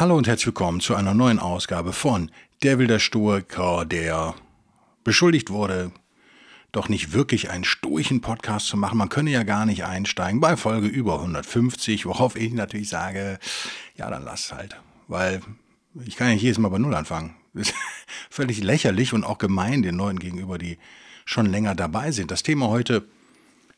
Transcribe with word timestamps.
Hallo 0.00 0.16
und 0.16 0.26
herzlich 0.26 0.46
willkommen 0.46 0.80
zu 0.80 0.96
einer 0.96 1.14
neuen 1.14 1.38
Ausgabe 1.38 1.92
von 1.92 2.32
Der 2.64 2.80
will 2.80 2.88
der 2.88 2.98
Stoiker, 2.98 3.84
der 3.84 4.34
beschuldigt 5.04 5.50
wurde, 5.50 5.92
doch 6.72 6.88
nicht 6.88 7.12
wirklich 7.12 7.50
einen 7.50 7.62
stoischen 7.62 8.20
Podcast 8.20 8.66
zu 8.66 8.76
machen. 8.76 8.98
Man 8.98 9.08
könne 9.08 9.30
ja 9.30 9.44
gar 9.44 9.66
nicht 9.66 9.84
einsteigen 9.84 10.40
bei 10.40 10.56
Folge 10.56 10.88
über 10.88 11.20
150, 11.20 12.06
worauf 12.06 12.34
ich 12.34 12.52
natürlich 12.52 12.88
sage, 12.88 13.38
ja, 13.94 14.10
dann 14.10 14.24
lass 14.24 14.52
halt. 14.52 14.80
Weil 15.06 15.40
ich 16.04 16.16
kann 16.16 16.26
ja 16.26 16.34
jedes 16.34 16.58
Mal 16.58 16.70
bei 16.70 16.78
Null 16.78 16.94
anfangen. 16.94 17.36
Das 17.54 17.68
ist 17.68 17.74
völlig 18.30 18.64
lächerlich 18.64 19.12
und 19.12 19.22
auch 19.22 19.38
gemein 19.38 19.82
den 19.82 19.94
Leuten 19.94 20.18
gegenüber, 20.18 20.58
die 20.58 20.78
schon 21.24 21.46
länger 21.46 21.76
dabei 21.76 22.10
sind. 22.10 22.32
Das 22.32 22.42
Thema 22.42 22.66
heute 22.66 23.06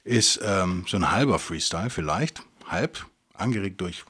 ist 0.02 0.41
ähm, 0.43 0.87
so 0.88 0.96
ein 0.96 1.10
halber 1.10 1.38
Freestyle 1.38 1.91
vielleicht, 1.91 2.43
halb, 2.71 3.05
angeregt 3.35 3.83
durch 3.83 4.02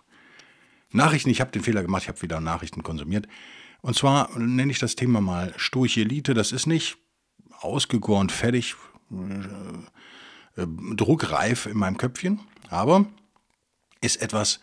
Nachrichten, 0.92 1.30
ich 1.30 1.40
habe 1.40 1.50
den 1.50 1.62
Fehler 1.62 1.82
gemacht, 1.82 2.02
ich 2.04 2.08
habe 2.08 2.22
wieder 2.22 2.40
Nachrichten 2.40 2.82
konsumiert. 2.82 3.26
Und 3.82 3.96
zwar 3.96 4.36
nenne 4.38 4.72
ich 4.72 4.78
das 4.78 4.96
Thema 4.96 5.20
mal 5.20 5.52
Stoische 5.56 6.00
Elite. 6.00 6.34
Das 6.34 6.52
ist 6.52 6.66
nicht 6.66 6.98
ausgegoren, 7.60 8.30
fertig, 8.30 8.74
äh, 9.12 10.62
äh, 10.62 10.66
druckreif 10.94 11.66
in 11.66 11.76
meinem 11.76 11.98
Köpfchen, 11.98 12.40
aber 12.68 13.06
ist 14.00 14.20
etwas, 14.22 14.60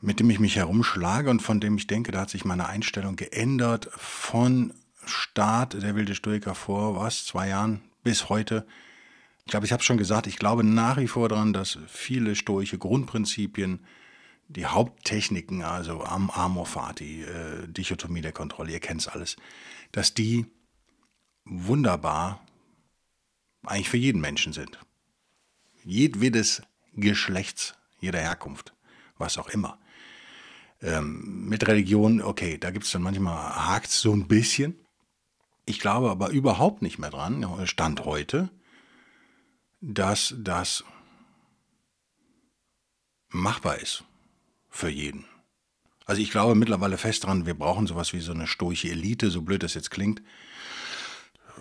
mit 0.00 0.20
dem 0.20 0.30
ich 0.30 0.38
mich 0.38 0.56
herumschlage 0.56 1.30
und 1.30 1.40
von 1.40 1.60
dem 1.60 1.76
ich 1.76 1.86
denke, 1.86 2.12
da 2.12 2.22
hat 2.22 2.30
sich 2.30 2.44
meine 2.44 2.66
Einstellung 2.66 3.16
geändert 3.16 3.88
von 3.96 4.74
Start 5.04 5.74
der 5.74 5.94
wilde 5.94 6.14
Stoiker 6.14 6.54
vor, 6.54 6.96
was, 6.96 7.24
zwei 7.24 7.48
Jahren 7.48 7.80
bis 8.02 8.28
heute. 8.28 8.66
Ich 9.44 9.50
glaube, 9.50 9.66
ich 9.66 9.72
habe 9.72 9.82
schon 9.82 9.96
gesagt, 9.96 10.26
ich 10.26 10.38
glaube 10.38 10.64
nach 10.64 10.96
wie 10.96 11.06
vor 11.06 11.28
daran, 11.28 11.52
dass 11.52 11.78
viele 11.86 12.34
stoische 12.34 12.78
Grundprinzipien 12.78 13.86
die 14.48 14.66
Haupttechniken, 14.66 15.62
also 15.62 16.02
Am 16.02 16.30
Amor 16.30 16.66
Fati, 16.66 17.22
äh, 17.22 17.66
Dichotomie 17.68 18.20
der 18.20 18.32
Kontrolle, 18.32 18.72
ihr 18.72 18.80
kennt 18.80 19.00
es 19.00 19.08
alles, 19.08 19.36
dass 19.92 20.14
die 20.14 20.46
wunderbar 21.44 22.40
eigentlich 23.64 23.88
für 23.88 23.96
jeden 23.96 24.20
Menschen 24.20 24.52
sind. 24.52 24.78
Jedwedes 25.84 26.62
Geschlechts, 26.94 27.74
jeder 28.00 28.20
Herkunft, 28.20 28.72
was 29.18 29.38
auch 29.38 29.48
immer. 29.48 29.78
Ähm, 30.80 31.48
mit 31.48 31.66
Religion, 31.66 32.22
okay, 32.22 32.58
da 32.58 32.70
gibt 32.70 32.84
es 32.84 32.92
dann 32.92 33.02
manchmal 33.02 33.36
hakt 33.36 33.90
so 33.90 34.12
ein 34.12 34.28
bisschen. 34.28 34.78
Ich 35.64 35.80
glaube 35.80 36.10
aber 36.10 36.30
überhaupt 36.30 36.82
nicht 36.82 36.98
mehr 36.98 37.10
dran, 37.10 37.66
Stand 37.66 38.04
heute, 38.04 38.50
dass 39.80 40.34
das 40.38 40.84
machbar 43.28 43.78
ist 43.78 44.04
für 44.76 44.88
jeden. 44.88 45.24
Also 46.04 46.22
ich 46.22 46.30
glaube 46.30 46.54
mittlerweile 46.54 46.98
fest 46.98 47.24
dran, 47.24 47.46
wir 47.46 47.54
brauchen 47.54 47.86
sowas 47.86 48.12
wie 48.12 48.20
so 48.20 48.32
eine 48.32 48.46
stoische 48.46 48.88
Elite, 48.88 49.30
so 49.30 49.42
blöd 49.42 49.62
das 49.62 49.74
jetzt 49.74 49.90
klingt. 49.90 50.22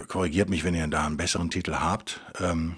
Korrigiert 0.07 0.49
mich, 0.49 0.63
wenn 0.63 0.75
ihr 0.75 0.87
da 0.87 1.05
einen 1.05 1.17
besseren 1.17 1.49
Titel 1.49 1.75
habt. 1.75 2.21
Ähm, 2.39 2.75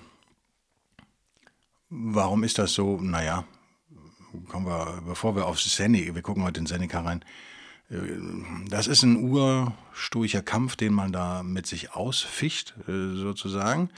warum 1.89 2.43
ist 2.43 2.57
das 2.59 2.73
so? 2.73 3.01
Naja, 3.01 3.43
kommen 4.47 4.67
wir, 4.67 5.01
bevor 5.05 5.35
wir 5.35 5.47
auf 5.47 5.59
Seneca, 5.59 6.15
wir 6.15 6.21
gucken 6.21 6.43
heute 6.43 6.59
in 6.59 6.67
Seneca 6.67 7.01
rein, 7.01 7.25
das 7.89 8.87
ist 8.87 9.03
ein 9.03 9.15
urstoischer 9.15 10.41
Kampf, 10.41 10.75
den 10.75 10.91
man 10.91 11.13
da 11.13 11.41
mit 11.41 11.67
sich 11.67 11.93
ausficht, 11.93 12.75
äh, 12.85 13.15
sozusagen. 13.15 13.89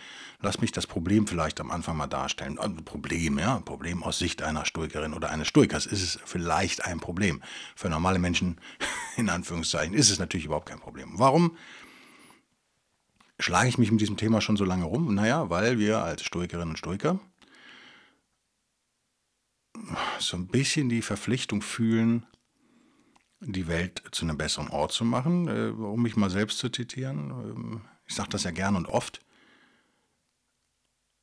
Lass 0.42 0.62
mich 0.62 0.72
das 0.72 0.86
Problem 0.86 1.26
vielleicht 1.26 1.60
am 1.60 1.72
Anfang 1.72 1.98
mal 1.98 2.06
darstellen. 2.06 2.60
Ein 2.60 2.86
Problem, 2.86 3.40
ja, 3.40 3.60
Problem 3.62 4.04
aus 4.04 4.20
Sicht 4.20 4.44
einer 4.44 4.66
Stoikerin 4.66 5.16
oder 5.16 5.32
eines 5.32 5.48
Stoikers 5.48 5.88
ist 5.88 6.04
es 6.04 6.20
vielleicht 6.24 6.86
ein 6.86 7.00
Problem. 7.00 7.42
Für 7.76 7.90
normale 7.90 8.20
Menschen, 8.20 8.58
in 9.18 9.28
Anführungszeichen, 9.28 9.96
ist 9.96 10.12
es 10.12 10.20
natürlich 10.20 10.46
überhaupt 10.46 10.70
kein 10.70 10.80
Problem. 10.80 11.14
Warum 11.16 11.58
schlage 13.40 13.70
ich 13.70 13.80
mich 13.80 13.92
mit 13.92 14.02
diesem 14.02 14.18
Thema 14.18 14.40
schon 14.40 14.56
so 14.56 14.66
lange 14.66 14.86
rum? 14.86 15.16
Naja, 15.16 15.50
weil 15.50 15.80
wir 15.80 16.04
als 16.04 16.24
Stoikerinnen 16.24 16.70
und 16.70 16.78
Stoiker 16.78 17.20
so 20.20 20.38
ein 20.38 20.46
bisschen 20.46 20.90
die 20.90 21.02
Verpflichtung 21.02 21.64
fühlen, 21.64 22.28
die 23.42 23.68
Welt 23.68 24.02
zu 24.12 24.26
einem 24.26 24.38
besseren 24.38 24.70
Ort 24.70 24.92
zu 24.92 25.06
machen, 25.06 25.48
äh, 25.48 25.70
um 25.70 26.02
mich 26.02 26.16
mal 26.16 26.30
selbst 26.30 26.60
zu 26.60 26.70
zitieren. 26.70 27.32
Ähm, 27.32 27.82
ich 28.06 28.16
sage 28.16 28.30
das 28.30 28.44
ja 28.44 28.52
gern 28.52 28.76
und 28.76 28.88
oft. 28.88 29.22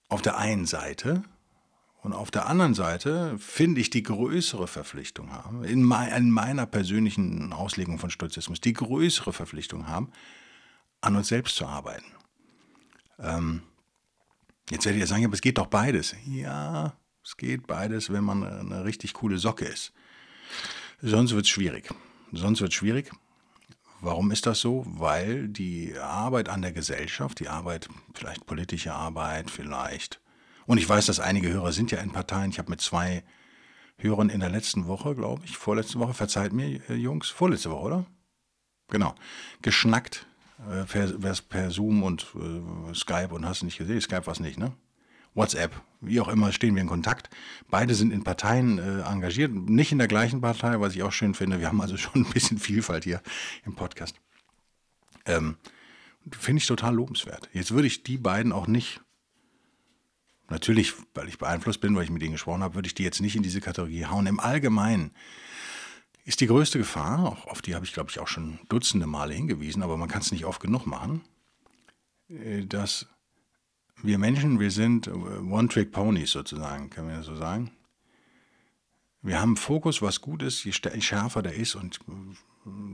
Auf 0.08 0.22
der 0.22 0.38
einen 0.38 0.66
Seite 0.66 1.24
und 2.02 2.12
auf 2.12 2.30
der 2.30 2.46
anderen 2.46 2.74
Seite 2.74 3.36
finde 3.38 3.80
ich 3.80 3.90
die 3.90 4.04
größere 4.04 4.68
Verpflichtung 4.68 5.32
haben, 5.32 5.64
in, 5.64 5.82
meiner 5.82 6.64
persönlichen 6.64 7.52
Auslegung 7.52 7.98
von 7.98 8.10
Stoizismus, 8.10 8.60
die 8.60 8.72
größere 8.72 9.32
Verpflichtung 9.32 9.88
haben, 9.88 10.12
an 11.00 11.16
uns 11.16 11.26
selbst 11.26 11.56
zu 11.56 11.66
arbeiten. 11.66 12.06
Ähm, 13.18 13.62
jetzt 14.70 14.84
werdet 14.84 15.00
ihr 15.00 15.06
sagen, 15.08 15.24
aber 15.24 15.34
es 15.34 15.40
geht 15.40 15.58
doch 15.58 15.66
beides. 15.66 16.14
Ja, 16.26 16.96
es 17.24 17.36
geht 17.36 17.66
beides, 17.66 18.12
wenn 18.12 18.22
man 18.22 18.44
eine 18.44 18.84
richtig 18.84 19.14
coole 19.14 19.38
Socke 19.38 19.64
ist. 19.64 19.92
Sonst 21.02 21.34
wird 21.34 21.44
es 21.44 21.50
schwierig. 21.50 21.92
Sonst 22.32 22.60
wird 22.60 22.72
es 22.72 22.76
schwierig. 22.76 23.10
Warum 24.00 24.30
ist 24.30 24.46
das 24.46 24.60
so? 24.60 24.84
Weil 24.86 25.48
die 25.48 25.96
Arbeit 25.98 26.48
an 26.48 26.62
der 26.62 26.72
Gesellschaft, 26.72 27.40
die 27.40 27.48
Arbeit, 27.48 27.88
vielleicht 28.14 28.46
politische 28.46 28.92
Arbeit, 28.92 29.50
vielleicht. 29.50 30.20
Und 30.66 30.78
ich 30.78 30.88
weiß, 30.88 31.06
dass 31.06 31.20
einige 31.20 31.48
Hörer 31.48 31.72
sind 31.72 31.90
ja 31.90 31.98
in 31.98 32.12
Parteien. 32.12 32.50
Ich 32.50 32.58
habe 32.58 32.70
mit 32.70 32.80
zwei 32.80 33.22
Hörern 33.98 34.28
in 34.28 34.40
der 34.40 34.50
letzten 34.50 34.86
Woche, 34.86 35.14
glaube 35.14 35.42
ich, 35.44 35.56
vorletzte 35.56 35.98
Woche, 35.98 36.12
verzeiht 36.12 36.52
mir, 36.52 36.80
äh, 36.90 36.94
Jungs, 36.94 37.28
vorletzte 37.28 37.70
Woche, 37.70 37.84
oder? 37.84 38.06
Genau. 38.88 39.14
Geschnackt 39.62 40.26
äh, 40.70 40.84
per, 40.84 41.34
per, 41.48 41.70
Zoom 41.70 42.02
und 42.02 42.26
äh, 42.34 42.94
Skype 42.94 43.34
und 43.34 43.46
hast 43.46 43.62
du 43.62 43.66
nicht 43.66 43.78
gesehen? 43.78 44.00
Skype 44.00 44.26
war 44.26 44.32
es 44.32 44.40
nicht, 44.40 44.58
ne? 44.58 44.72
WhatsApp, 45.34 45.72
wie 46.00 46.20
auch 46.20 46.28
immer, 46.28 46.52
stehen 46.52 46.74
wir 46.74 46.82
in 46.82 46.88
Kontakt. 46.88 47.30
Beide 47.68 47.94
sind 47.94 48.12
in 48.12 48.24
Parteien 48.24 48.78
äh, 48.78 49.02
engagiert, 49.02 49.52
nicht 49.52 49.92
in 49.92 49.98
der 49.98 50.08
gleichen 50.08 50.40
Partei, 50.40 50.80
was 50.80 50.94
ich 50.94 51.02
auch 51.02 51.12
schön 51.12 51.34
finde. 51.34 51.60
Wir 51.60 51.68
haben 51.68 51.80
also 51.80 51.96
schon 51.96 52.24
ein 52.24 52.32
bisschen 52.32 52.58
Vielfalt 52.58 53.04
hier 53.04 53.22
im 53.64 53.74
Podcast. 53.74 54.16
Ähm, 55.24 55.56
finde 56.30 56.58
ich 56.58 56.66
total 56.66 56.94
lobenswert. 56.94 57.48
Jetzt 57.52 57.72
würde 57.72 57.86
ich 57.86 58.02
die 58.02 58.18
beiden 58.18 58.52
auch 58.52 58.66
nicht, 58.66 59.00
natürlich, 60.48 60.94
weil 61.14 61.28
ich 61.28 61.38
beeinflusst 61.38 61.80
bin, 61.80 61.96
weil 61.96 62.04
ich 62.04 62.10
mit 62.10 62.22
denen 62.22 62.32
gesprochen 62.32 62.62
habe, 62.62 62.74
würde 62.74 62.86
ich 62.86 62.94
die 62.94 63.04
jetzt 63.04 63.20
nicht 63.20 63.36
in 63.36 63.42
diese 63.42 63.60
Kategorie 63.60 64.06
hauen. 64.06 64.26
Im 64.26 64.40
Allgemeinen 64.40 65.12
ist 66.24 66.40
die 66.40 66.46
größte 66.46 66.78
Gefahr, 66.78 67.24
auch 67.24 67.46
auf 67.46 67.62
die 67.62 67.74
habe 67.74 67.84
ich, 67.84 67.92
glaube 67.92 68.10
ich, 68.10 68.18
auch 68.18 68.28
schon 68.28 68.58
dutzende 68.68 69.06
Male 69.06 69.34
hingewiesen, 69.34 69.82
aber 69.82 69.96
man 69.96 70.08
kann 70.08 70.22
es 70.22 70.32
nicht 70.32 70.44
oft 70.44 70.60
genug 70.60 70.86
machen, 70.86 71.22
äh, 72.28 72.64
dass 72.64 73.06
wir 74.02 74.18
Menschen, 74.18 74.60
wir 74.60 74.70
sind 74.70 75.08
One-Trick-Ponys 75.08 76.32
sozusagen, 76.32 76.90
können 76.90 77.08
wir 77.08 77.16
das 77.16 77.26
so 77.26 77.36
sagen. 77.36 77.70
Wir 79.22 79.40
haben 79.40 79.56
Fokus, 79.56 80.02
was 80.02 80.20
gut 80.20 80.42
ist, 80.42 80.64
je 80.64 80.72
schärfer 80.72 81.42
der 81.42 81.54
ist 81.54 81.74
und 81.74 82.00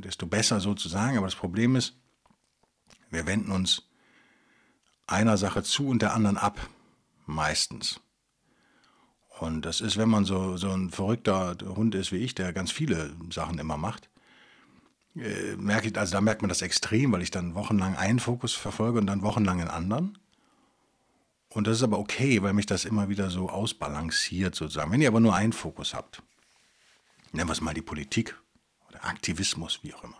desto 0.02 0.26
besser 0.26 0.60
sozusagen. 0.60 1.18
Aber 1.18 1.26
das 1.26 1.34
Problem 1.34 1.76
ist, 1.76 1.94
wir 3.10 3.26
wenden 3.26 3.52
uns 3.52 3.82
einer 5.06 5.36
Sache 5.36 5.62
zu 5.62 5.88
und 5.88 6.00
der 6.00 6.14
anderen 6.14 6.38
ab, 6.38 6.58
meistens. 7.26 8.00
Und 9.40 9.62
das 9.62 9.80
ist, 9.80 9.96
wenn 9.96 10.08
man 10.08 10.24
so, 10.24 10.56
so 10.56 10.70
ein 10.70 10.90
verrückter 10.90 11.56
Hund 11.64 11.94
ist 11.94 12.12
wie 12.12 12.18
ich, 12.18 12.34
der 12.34 12.52
ganz 12.52 12.70
viele 12.70 13.14
Sachen 13.30 13.58
immer 13.58 13.76
macht, 13.76 14.08
äh, 15.16 15.56
merke 15.56 15.88
ich, 15.88 15.98
also 15.98 16.12
da 16.12 16.20
merkt 16.20 16.42
man 16.42 16.48
das 16.48 16.62
extrem, 16.62 17.12
weil 17.12 17.22
ich 17.22 17.30
dann 17.30 17.54
wochenlang 17.54 17.96
einen 17.96 18.20
Fokus 18.20 18.54
verfolge 18.54 18.98
und 18.98 19.06
dann 19.06 19.22
wochenlang 19.22 19.60
einen 19.60 19.70
anderen. 19.70 20.18
Und 21.54 21.66
das 21.66 21.78
ist 21.78 21.82
aber 21.82 21.98
okay, 21.98 22.42
weil 22.42 22.54
mich 22.54 22.66
das 22.66 22.84
immer 22.84 23.08
wieder 23.08 23.28
so 23.28 23.50
ausbalanciert 23.50 24.54
sozusagen. 24.54 24.90
Wenn 24.90 25.02
ihr 25.02 25.08
aber 25.08 25.20
nur 25.20 25.34
einen 25.34 25.52
Fokus 25.52 25.92
habt, 25.92 26.22
nennen 27.32 27.48
wir 27.48 27.52
es 27.52 27.60
mal 27.60 27.74
die 27.74 27.82
Politik 27.82 28.34
oder 28.88 29.04
Aktivismus, 29.04 29.80
wie 29.82 29.92
auch 29.92 30.02
immer, 30.02 30.16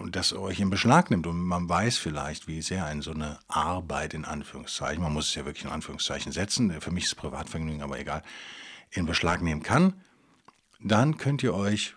und 0.00 0.16
das 0.16 0.32
euch 0.32 0.60
in 0.60 0.70
Beschlag 0.70 1.10
nimmt 1.10 1.26
und 1.26 1.40
man 1.40 1.68
weiß 1.68 1.98
vielleicht, 1.98 2.48
wie 2.48 2.62
sehr 2.62 2.86
ein 2.86 3.02
so 3.02 3.12
eine 3.12 3.38
Arbeit 3.48 4.14
in 4.14 4.24
Anführungszeichen, 4.24 5.02
man 5.02 5.12
muss 5.12 5.28
es 5.28 5.34
ja 5.34 5.44
wirklich 5.44 5.64
in 5.64 5.70
Anführungszeichen 5.70 6.32
setzen, 6.32 6.80
für 6.80 6.90
mich 6.90 7.04
ist 7.04 7.16
Privatvergnügen, 7.16 7.82
aber 7.82 7.98
egal, 7.98 8.22
in 8.90 9.06
Beschlag 9.06 9.42
nehmen 9.42 9.62
kann, 9.62 9.94
dann 10.80 11.16
könnt 11.16 11.42
ihr 11.42 11.54
euch 11.54 11.94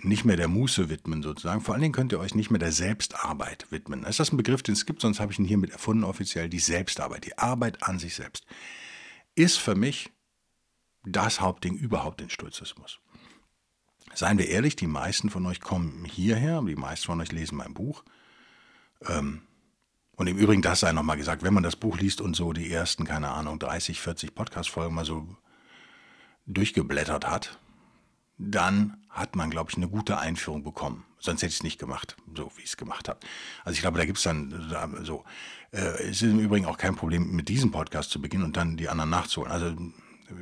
nicht 0.00 0.24
mehr 0.24 0.36
der 0.36 0.48
Muße 0.48 0.88
widmen 0.88 1.22
sozusagen. 1.22 1.60
Vor 1.60 1.74
allen 1.74 1.82
Dingen 1.82 1.94
könnt 1.94 2.12
ihr 2.12 2.20
euch 2.20 2.34
nicht 2.34 2.50
mehr 2.50 2.60
der 2.60 2.72
Selbstarbeit 2.72 3.66
widmen. 3.70 4.04
Ist 4.04 4.20
das 4.20 4.32
ein 4.32 4.36
Begriff, 4.36 4.62
den 4.62 4.74
es 4.74 4.86
gibt, 4.86 5.00
sonst 5.02 5.18
habe 5.20 5.32
ich 5.32 5.38
ihn 5.38 5.44
hiermit 5.44 5.70
erfunden 5.70 6.04
offiziell. 6.04 6.48
Die 6.48 6.60
Selbstarbeit, 6.60 7.24
die 7.24 7.36
Arbeit 7.38 7.82
an 7.82 7.98
sich 7.98 8.14
selbst, 8.14 8.46
ist 9.34 9.58
für 9.58 9.74
mich 9.74 10.10
das 11.04 11.40
Hauptding 11.40 11.74
überhaupt 11.76 12.20
in 12.20 12.30
Stoizismus. 12.30 13.00
Seien 14.14 14.38
wir 14.38 14.48
ehrlich, 14.48 14.76
die 14.76 14.86
meisten 14.86 15.30
von 15.30 15.44
euch 15.46 15.60
kommen 15.60 16.04
hierher, 16.04 16.62
die 16.62 16.76
meisten 16.76 17.06
von 17.06 17.20
euch 17.20 17.32
lesen 17.32 17.56
mein 17.56 17.74
Buch. 17.74 18.04
Ähm, 19.06 19.42
und 20.16 20.26
im 20.26 20.36
Übrigen, 20.36 20.62
das 20.62 20.80
sei 20.80 20.92
nochmal 20.92 21.16
gesagt, 21.16 21.42
wenn 21.42 21.54
man 21.54 21.62
das 21.62 21.76
Buch 21.76 21.98
liest 21.98 22.20
und 22.20 22.34
so 22.34 22.52
die 22.52 22.72
ersten, 22.72 23.04
keine 23.04 23.28
Ahnung, 23.28 23.58
30, 23.58 24.00
40 24.00 24.34
Podcast-Folgen 24.34 24.94
mal 24.94 25.04
so 25.04 25.28
durchgeblättert 26.46 27.28
hat, 27.28 27.58
dann 28.38 28.96
hat 29.10 29.36
man, 29.36 29.50
glaube 29.50 29.70
ich, 29.70 29.76
eine 29.76 29.88
gute 29.88 30.18
Einführung 30.18 30.62
bekommen. 30.62 31.04
Sonst 31.18 31.42
hätte 31.42 31.50
ich 31.50 31.56
es 31.56 31.62
nicht 31.64 31.78
gemacht, 31.78 32.16
so 32.36 32.50
wie 32.56 32.62
ich 32.62 32.70
es 32.70 32.76
gemacht 32.76 33.08
habe. 33.08 33.18
Also 33.64 33.74
ich 33.74 33.80
glaube, 33.80 33.98
da 33.98 34.04
gibt 34.04 34.18
es 34.18 34.24
dann 34.24 34.72
so. 35.02 35.24
Äh, 35.72 35.80
es 36.04 36.22
ist 36.22 36.22
im 36.22 36.38
Übrigen 36.38 36.66
auch 36.66 36.78
kein 36.78 36.94
Problem, 36.94 37.32
mit 37.32 37.48
diesem 37.48 37.72
Podcast 37.72 38.10
zu 38.10 38.22
beginnen 38.22 38.44
und 38.44 38.56
dann 38.56 38.76
die 38.76 38.88
anderen 38.88 39.10
nachzuholen. 39.10 39.52
Also 39.52 39.74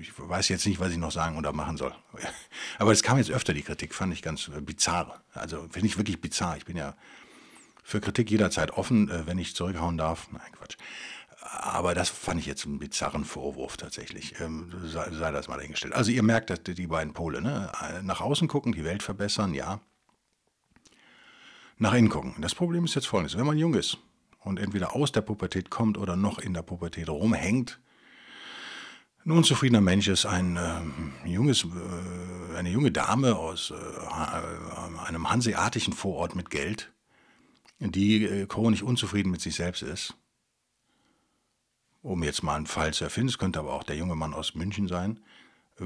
ich 0.01 0.13
weiß 0.17 0.49
jetzt 0.49 0.67
nicht, 0.67 0.79
was 0.81 0.91
ich 0.91 0.99
noch 0.99 1.13
sagen 1.13 1.39
oder 1.39 1.53
machen 1.53 1.79
soll. 1.79 1.95
Aber 2.79 2.93
es 2.93 3.03
kam 3.03 3.17
jetzt 3.17 3.31
öfter, 3.31 3.55
die 3.55 3.63
Kritik, 3.63 3.95
fand 3.95 4.13
ich 4.13 4.23
ganz 4.23 4.49
äh, 4.49 4.61
bizarr. 4.61 5.23
Also 5.33 5.67
finde 5.71 5.87
ich 5.87 5.97
wirklich 5.97 6.21
bizarr. 6.21 6.59
Ich 6.59 6.67
bin 6.67 6.77
ja 6.77 6.95
für 7.83 8.01
Kritik 8.01 8.31
jederzeit 8.31 8.73
offen, 8.73 9.09
äh, 9.09 9.27
wenn 9.27 9.39
ich 9.39 9.55
zurückhauen 9.55 9.97
darf. 9.97 10.29
Nein, 10.33 10.53
Quatsch. 10.53 10.77
Aber 11.51 11.95
das 11.95 12.09
fand 12.09 12.41
ich 12.41 12.47
jetzt 12.47 12.67
einen 12.67 12.79
bizarren 12.79 13.25
Vorwurf 13.25 13.77
tatsächlich. 13.77 14.41
Ähm, 14.41 14.73
sei, 14.85 15.11
sei, 15.13 15.31
das 15.31 15.49
mal 15.49 15.57
dahingestellt. 15.57 15.95
Also 15.95 16.11
ihr 16.11 16.23
merkt, 16.23 16.51
dass 16.51 16.63
die 16.63 16.87
beiden 16.87 17.13
Pole, 17.13 17.41
ne? 17.41 17.71
nach 18.03 18.21
außen 18.21 18.49
gucken, 18.49 18.73
die 18.73 18.85
Welt 18.85 19.03
verbessern, 19.03 19.55
ja. 19.55 19.81
Nach 21.79 21.93
innen 21.93 22.09
gucken. 22.09 22.35
Das 22.41 22.55
Problem 22.55 22.85
ist 22.85 22.95
jetzt 22.95 23.07
folgendes. 23.07 23.37
Wenn 23.37 23.47
man 23.47 23.59
jung 23.59 23.75
ist 23.75 23.99
und 24.41 24.59
entweder 24.59 24.97
aus 24.97 25.13
der 25.13 25.21
Pubertät 25.21 25.71
kommt 25.71 25.99
oder 25.99 26.17
noch 26.17 26.39
in 26.39 26.55
der 26.55 26.63
Pubertät 26.63 27.09
rumhängt, 27.09 27.81
ein 29.27 29.33
unzufriedener 29.33 29.81
Mensch 29.81 30.07
ist 30.07 30.25
ein 30.25 30.57
äh, 30.57 31.29
junges, 31.29 31.65
äh, 31.65 32.57
eine 32.57 32.71
junge 32.71 32.93
Dame 32.93 33.37
aus 33.37 33.73
äh, 33.73 35.01
einem 35.05 35.29
hanseatischen 35.29 35.93
Vorort 35.93 36.37
mit 36.37 36.49
Geld, 36.49 36.93
die 37.81 38.25
äh, 38.25 38.47
chronisch 38.47 38.83
unzufrieden 38.83 39.31
mit 39.31 39.41
sich 39.41 39.57
selbst 39.57 39.83
ist. 39.83 40.15
Um 42.07 42.23
jetzt 42.23 42.45
mal 42.45 42.55
einen 42.55 42.67
Fall 42.67 42.95
zu 42.95 43.03
erfinden, 43.03 43.31
es 43.31 43.39
könnte 43.39 43.59
aber 43.59 43.73
auch 43.73 43.83
der 43.83 43.97
junge 43.97 44.15
Mann 44.15 44.33
aus 44.33 44.55
München 44.55 44.87
sein. 44.87 45.19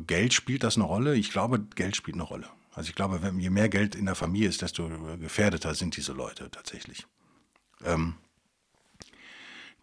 Geld 0.06 0.34
spielt 0.34 0.62
das 0.62 0.76
eine 0.76 0.84
Rolle? 0.84 1.16
Ich 1.16 1.30
glaube, 1.30 1.60
Geld 1.60 1.96
spielt 1.96 2.16
eine 2.16 2.24
Rolle. 2.24 2.46
Also 2.74 2.90
ich 2.90 2.94
glaube, 2.94 3.20
je 3.38 3.48
mehr 3.48 3.70
Geld 3.70 3.94
in 3.94 4.04
der 4.04 4.14
Familie 4.14 4.50
ist, 4.50 4.60
desto 4.60 4.86
gefährdeter 5.18 5.74
sind 5.74 5.96
diese 5.96 6.12
Leute 6.12 6.50
tatsächlich. 6.50 7.06
Ähm, 7.86 8.16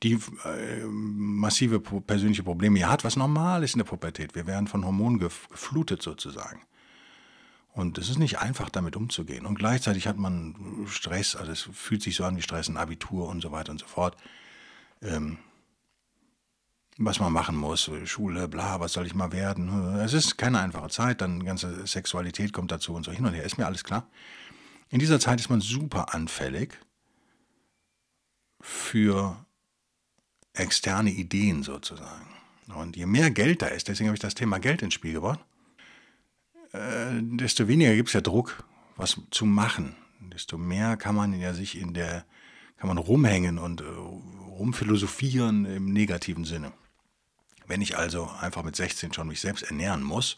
die 0.04 0.20
äh, 0.46 0.86
massive 0.86 1.80
persönliche 1.80 2.44
Probleme 2.44 2.78
ja 2.78 2.90
hat, 2.90 3.04
was 3.04 3.16
normal 3.16 3.64
ist 3.64 3.74
in 3.74 3.80
der 3.80 3.86
Pubertät. 3.86 4.36
Wir 4.36 4.46
werden 4.46 4.68
von 4.68 4.86
Hormonen 4.86 5.18
geflutet 5.18 6.04
sozusagen. 6.04 6.62
Und 7.74 7.98
es 7.98 8.10
ist 8.10 8.20
nicht 8.20 8.38
einfach, 8.38 8.70
damit 8.70 8.96
umzugehen. 8.96 9.48
Und 9.48 9.58
gleichzeitig 9.58 10.06
hat 10.06 10.18
man 10.18 10.86
Stress, 10.88 11.36
also 11.36 11.52
es 11.52 11.68
fühlt 11.74 12.04
sich 12.04 12.16
so 12.16 12.26
an 12.26 12.38
wie 12.38 12.44
Stress, 12.44 12.68
ein 12.68 12.78
Abitur 12.78 13.28
und 13.28 13.42
so 13.42 13.52
weiter 13.52 13.72
und 13.72 13.80
so 13.80 13.88
fort. 13.88 14.16
Ähm, 15.02 15.40
was 17.00 17.20
man 17.20 17.32
machen 17.32 17.56
muss, 17.56 17.92
Schule, 18.06 18.48
bla, 18.48 18.80
was 18.80 18.94
soll 18.94 19.06
ich 19.06 19.14
mal 19.14 19.32
werden? 19.32 19.70
Es 20.00 20.14
ist 20.14 20.38
keine 20.38 20.60
einfache 20.60 20.90
Zeit, 20.90 21.22
dann 21.22 21.46
ganze 21.46 21.86
Sexualität 21.86 22.54
kommt 22.54 22.72
dazu 22.72 22.94
und 22.94 23.04
so 23.04 23.12
hin 23.12 23.26
und 23.26 23.34
her, 23.34 23.44
ist 23.44 23.58
mir 23.58 23.68
alles 23.68 23.84
klar. 23.84 24.08
In 24.90 25.00
dieser 25.00 25.20
Zeit 25.20 25.40
ist 25.40 25.50
man 25.50 25.62
super 25.62 26.14
anfällig 26.14 26.78
für 28.62 29.46
externe 30.54 31.12
Ideen 31.12 31.64
sozusagen. 31.64 32.28
Und 32.74 32.98
je 32.98 33.06
mehr 33.06 33.32
Geld 33.32 33.62
da 33.62 33.68
ist, 33.68 33.88
deswegen 33.88 34.10
habe 34.10 34.16
ich 34.16 34.22
das 34.22 34.36
Thema 34.36 34.60
Geld 34.60 34.82
ins 34.82 34.94
Spiel 34.94 35.14
gebracht, 35.14 35.40
äh, 36.74 37.22
desto 37.22 37.68
weniger 37.68 37.96
gibt 37.96 38.10
es 38.10 38.14
ja 38.14 38.22
Druck, 38.22 38.64
was 38.96 39.22
zu 39.32 39.46
machen. 39.46 39.96
Desto 40.20 40.58
mehr 40.58 40.98
kann 40.98 41.16
man 41.16 41.40
ja 41.40 41.54
sich 41.54 41.80
in 41.80 41.94
der, 41.94 42.26
kann 42.78 42.88
man 42.88 42.98
rumhängen 42.98 43.58
und 43.58 43.82
äh, 43.82 43.86
rumphilosophieren 43.86 45.66
im 45.66 45.94
negativen 45.94 46.44
Sinne. 46.44 46.74
Wenn 47.68 47.82
ich 47.82 47.98
also 47.98 48.30
einfach 48.42 48.64
mit 48.64 48.76
16 48.76 49.14
schon 49.14 49.28
mich 49.28 49.42
selbst 49.42 49.64
ernähren 49.64 50.02
muss, 50.02 50.38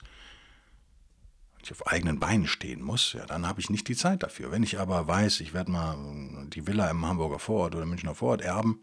ich 1.61 1.71
auf 1.71 1.87
eigenen 1.87 2.19
Beinen 2.19 2.47
stehen 2.47 2.81
muss, 2.81 3.13
ja, 3.13 3.25
dann 3.25 3.45
habe 3.45 3.59
ich 3.59 3.69
nicht 3.69 3.87
die 3.87 3.95
Zeit 3.95 4.23
dafür. 4.23 4.51
Wenn 4.51 4.63
ich 4.63 4.79
aber 4.79 5.07
weiß, 5.07 5.41
ich 5.41 5.53
werde 5.53 5.71
mal 5.71 5.97
die 6.47 6.65
Villa 6.65 6.89
im 6.89 7.05
Hamburger 7.05 7.39
Vorort 7.39 7.75
oder 7.75 7.85
Münchner 7.85 8.15
Vorort 8.15 8.41
erben, 8.41 8.79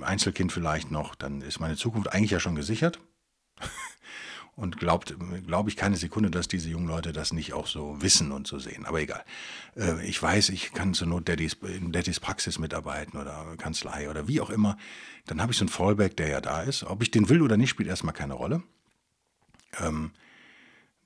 Einzelkind 0.00 0.52
vielleicht 0.52 0.90
noch, 0.90 1.14
dann 1.14 1.42
ist 1.42 1.60
meine 1.60 1.76
Zukunft 1.76 2.12
eigentlich 2.12 2.30
ja 2.30 2.40
schon 2.40 2.54
gesichert. 2.54 3.00
Und 4.54 4.76
glaubt, 4.76 5.14
glaube 5.46 5.70
ich 5.70 5.76
keine 5.76 5.96
Sekunde, 5.96 6.30
dass 6.30 6.46
diese 6.46 6.68
jungen 6.68 6.86
Leute 6.86 7.12
das 7.12 7.32
nicht 7.32 7.54
auch 7.54 7.66
so 7.66 8.02
wissen 8.02 8.32
und 8.32 8.46
so 8.46 8.58
sehen. 8.58 8.84
Aber 8.84 9.00
egal. 9.00 9.24
Äh, 9.76 10.04
ich 10.06 10.22
weiß, 10.22 10.50
ich 10.50 10.72
kann 10.72 10.92
zur 10.92 11.08
Not 11.08 11.26
Daddys, 11.26 11.54
in 11.62 11.90
Daddys 11.90 12.20
Praxis 12.20 12.58
mitarbeiten 12.58 13.18
oder 13.18 13.54
Kanzlei 13.56 14.10
oder 14.10 14.28
wie 14.28 14.40
auch 14.42 14.50
immer. 14.50 14.76
Dann 15.26 15.40
habe 15.40 15.52
ich 15.52 15.58
so 15.58 15.62
einen 15.62 15.70
Fallback, 15.70 16.16
der 16.18 16.28
ja 16.28 16.40
da 16.42 16.62
ist. 16.62 16.84
Ob 16.84 17.02
ich 17.02 17.10
den 17.10 17.30
will 17.30 17.40
oder 17.40 17.56
nicht, 17.56 17.70
spielt 17.70 17.88
erstmal 17.88 18.14
keine 18.14 18.34
Rolle. 18.34 18.62
Ähm, 19.80 20.10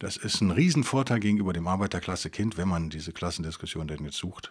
das 0.01 0.17
ist 0.17 0.41
ein 0.41 0.51
Riesenvorteil 0.51 1.21
gegenüber 1.21 1.53
dem 1.53 1.69
Arbeiterklasse-Kind, 1.69 2.59
wenn 2.59 2.69
man 2.69 2.91
diese 2.91 3.13
Klassendiskussion 3.13 3.87
denn 3.87 4.05
jetzt 4.05 4.19
sucht 4.19 4.51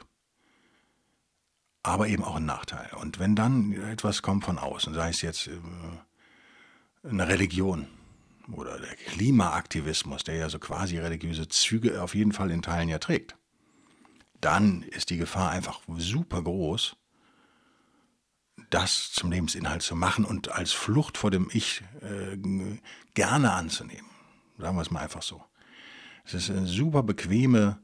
aber 1.86 2.08
eben 2.08 2.24
auch 2.24 2.38
ein 2.38 2.46
Nachteil. 2.46 2.90
Und 3.00 3.20
wenn 3.20 3.36
dann 3.36 3.72
etwas 3.74 4.24
kommt 4.24 4.44
von 4.44 4.58
außen, 4.58 4.94
sei 4.94 5.10
es 5.10 5.22
jetzt 5.22 5.48
äh, 5.48 5.52
eine 7.08 7.28
Religion 7.28 7.88
oder 8.52 8.80
der 8.80 8.96
Klimaaktivismus, 8.96 10.24
der 10.24 10.36
ja 10.36 10.50
so 10.50 10.60
quasi 10.60 10.98
religiöse 10.98 11.48
Züge 11.48 12.02
auf 12.02 12.16
jeden 12.16 12.32
Fall 12.32 12.52
in 12.52 12.62
Teilen 12.62 12.90
ja 12.90 13.00
trägt, 13.00 13.36
dann 14.42 14.84
ist 14.84 15.10
die 15.10 15.18
Gefahr 15.18 15.50
einfach 15.50 15.82
super 15.98 16.44
groß, 16.44 16.96
das 18.70 19.12
zum 19.12 19.32
Lebensinhalt 19.32 19.82
zu 19.82 19.96
machen 19.96 20.26
und 20.26 20.52
als 20.52 20.72
Flucht 20.72 21.18
vor 21.18 21.32
dem 21.32 21.50
Ich 21.52 21.84
äh, 22.02 22.38
gerne 23.14 23.54
anzunehmen. 23.54 24.10
Sagen 24.58 24.78
wir 24.78 24.82
es 24.82 24.92
mal 24.92 25.02
einfach 25.02 25.22
so. 25.22 25.44
Es 26.24 26.34
ist 26.34 26.50
eine 26.50 26.66
super 26.66 27.04
bequeme 27.04 27.80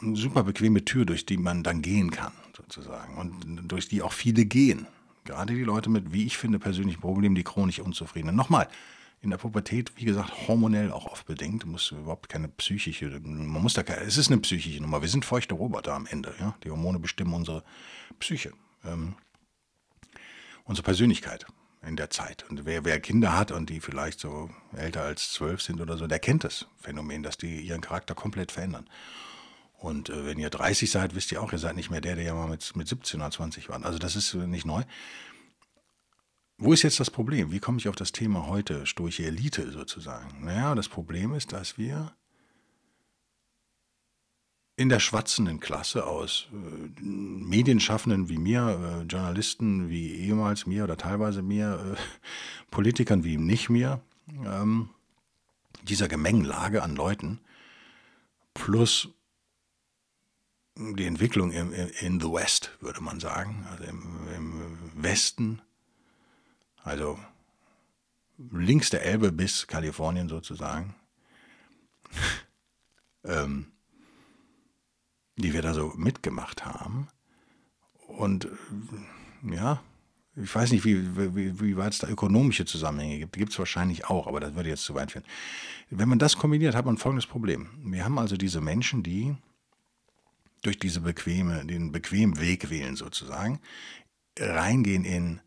eine 0.00 0.16
super 0.16 0.42
bequeme 0.42 0.84
Tür, 0.84 1.04
durch 1.04 1.26
die 1.26 1.36
man 1.36 1.62
dann 1.62 1.82
gehen 1.82 2.10
kann, 2.10 2.32
sozusagen. 2.56 3.16
Und 3.16 3.70
durch 3.70 3.88
die 3.88 4.02
auch 4.02 4.12
viele 4.12 4.44
gehen. 4.44 4.86
Gerade 5.26 5.54
die 5.54 5.62
Leute 5.64 5.90
mit, 5.90 6.12
wie 6.12 6.26
ich 6.26 6.38
finde, 6.38 6.58
persönlichen 6.58 7.00
Problemen, 7.00 7.34
die 7.34 7.44
chronisch 7.44 7.80
unzufrieden 7.80 8.28
sind. 8.28 8.36
Nochmal, 8.36 8.68
in 9.22 9.30
der 9.30 9.38
Pubertät, 9.38 9.92
wie 9.96 10.04
gesagt, 10.04 10.46
hormonell 10.46 10.92
auch 10.92 11.06
oft 11.06 11.26
bedingt. 11.26 11.64
Du 11.64 11.68
musst 11.68 11.90
überhaupt 11.90 12.28
keine 12.28 12.48
psychische, 12.48 13.08
man 13.22 13.62
muss 13.62 13.74
da 13.74 13.82
keine, 13.82 14.02
es 14.02 14.16
ist 14.16 14.30
eine 14.30 14.40
psychische 14.40 14.80
Nummer. 14.80 15.02
Wir 15.02 15.08
sind 15.08 15.24
feuchte 15.24 15.54
Roboter 15.54 15.94
am 15.94 16.06
Ende. 16.06 16.34
Ja? 16.38 16.54
Die 16.64 16.70
Hormone 16.70 16.98
bestimmen 16.98 17.34
unsere 17.34 17.64
Psyche, 18.20 18.52
ähm, 18.84 19.14
unsere 20.64 20.84
Persönlichkeit 20.84 21.46
in 21.86 21.96
der 21.96 22.10
Zeit. 22.10 22.44
Und 22.50 22.64
wer, 22.64 22.84
wer 22.84 23.00
Kinder 23.00 23.36
hat 23.36 23.52
und 23.52 23.70
die 23.70 23.80
vielleicht 23.80 24.20
so 24.20 24.50
älter 24.76 25.02
als 25.02 25.32
zwölf 25.32 25.62
sind 25.62 25.80
oder 25.80 25.96
so, 25.96 26.06
der 26.06 26.18
kennt 26.18 26.44
das 26.44 26.66
Phänomen, 26.76 27.22
dass 27.22 27.36
die 27.36 27.60
ihren 27.60 27.80
Charakter 27.80 28.14
komplett 28.14 28.52
verändern. 28.52 28.88
Und 29.78 30.08
äh, 30.08 30.26
wenn 30.26 30.38
ihr 30.38 30.50
30 30.50 30.90
seid, 30.90 31.14
wisst 31.14 31.32
ihr 31.32 31.42
auch, 31.42 31.52
ihr 31.52 31.58
seid 31.58 31.76
nicht 31.76 31.90
mehr 31.90 32.00
der, 32.00 32.16
der 32.16 32.24
ja 32.24 32.34
mal 32.34 32.48
mit, 32.48 32.74
mit 32.76 32.88
17 32.88 33.20
oder 33.20 33.30
20 33.30 33.68
war. 33.68 33.84
Also 33.84 33.98
das 33.98 34.16
ist 34.16 34.34
äh, 34.34 34.46
nicht 34.46 34.66
neu. 34.66 34.82
Wo 36.58 36.72
ist 36.72 36.82
jetzt 36.82 37.00
das 37.00 37.10
Problem? 37.10 37.52
Wie 37.52 37.58
komme 37.58 37.78
ich 37.78 37.88
auf 37.88 37.96
das 37.96 38.12
Thema 38.12 38.46
heute, 38.46 38.86
stoische 38.86 39.24
Elite 39.24 39.70
sozusagen? 39.70 40.44
Naja, 40.44 40.74
das 40.74 40.88
Problem 40.88 41.34
ist, 41.34 41.52
dass 41.52 41.76
wir 41.76 42.12
in 44.76 44.88
der 44.88 45.00
schwatzenden 45.00 45.60
Klasse 45.60 46.06
aus 46.06 46.48
äh, 46.52 47.02
Medienschaffenden 47.02 48.28
wie 48.28 48.38
mir, 48.38 49.02
äh, 49.02 49.06
Journalisten 49.06 49.90
wie 49.90 50.14
ehemals 50.14 50.66
mir 50.66 50.84
oder 50.84 50.96
teilweise 50.96 51.42
mir, 51.42 51.96
äh, 51.96 52.00
Politikern 52.70 53.24
wie 53.24 53.36
nicht 53.36 53.68
mir, 53.68 54.00
ähm, 54.44 54.90
dieser 55.82 56.08
Gemengelage 56.08 56.82
an 56.82 56.96
Leuten 56.96 57.40
plus 58.54 59.08
die 60.76 61.06
Entwicklung 61.06 61.52
im, 61.52 61.72
in 61.72 62.20
the 62.20 62.30
West, 62.30 62.76
würde 62.80 63.00
man 63.00 63.18
sagen, 63.18 63.66
also 63.70 63.84
im, 63.84 64.02
im 64.36 64.78
Westen, 64.94 65.62
also 66.82 67.18
links 68.52 68.90
der 68.90 69.04
Elbe 69.04 69.32
bis 69.32 69.66
Kalifornien 69.66 70.28
sozusagen, 70.28 70.94
ähm, 73.24 73.72
die 75.36 75.52
wir 75.52 75.62
da 75.62 75.74
so 75.74 75.92
mitgemacht 75.96 76.64
haben. 76.64 77.08
Und 78.06 78.48
ja, 79.42 79.82
Ich 80.36 80.54
weiß 80.54 80.70
nicht, 80.72 80.84
wie, 80.84 81.16
wie, 81.34 81.58
wie 81.60 81.76
weit 81.78 81.94
es 81.94 81.98
da 81.98 82.08
ökonomische 82.08 82.66
Zusammenhänge 82.66 83.18
gibt. 83.18 83.36
Gibt 83.36 83.52
es 83.52 83.58
wahrscheinlich 83.58 84.04
auch, 84.06 84.26
aber 84.26 84.38
das 84.40 84.54
würde 84.54 84.68
jetzt 84.68 84.84
zu 84.84 84.94
weit 84.94 85.12
führen. 85.12 85.24
Wenn 85.88 86.08
man 86.08 86.18
das 86.18 86.36
kombiniert, 86.36 86.74
hat 86.74 86.84
man 86.84 86.98
folgendes 86.98 87.26
Problem. 87.26 87.70
Wir 87.82 88.04
haben 88.04 88.18
also 88.18 88.36
diese 88.36 88.60
Menschen, 88.60 89.02
die 89.02 89.34
durch 90.62 90.78
diese 90.78 91.00
bequeme, 91.00 91.64
den 91.64 91.92
bequemen 91.92 92.40
Weg 92.40 92.70
wählen 92.70 92.96
sozusagen, 92.96 93.60
reingehen 94.38 95.04
in 95.04 95.40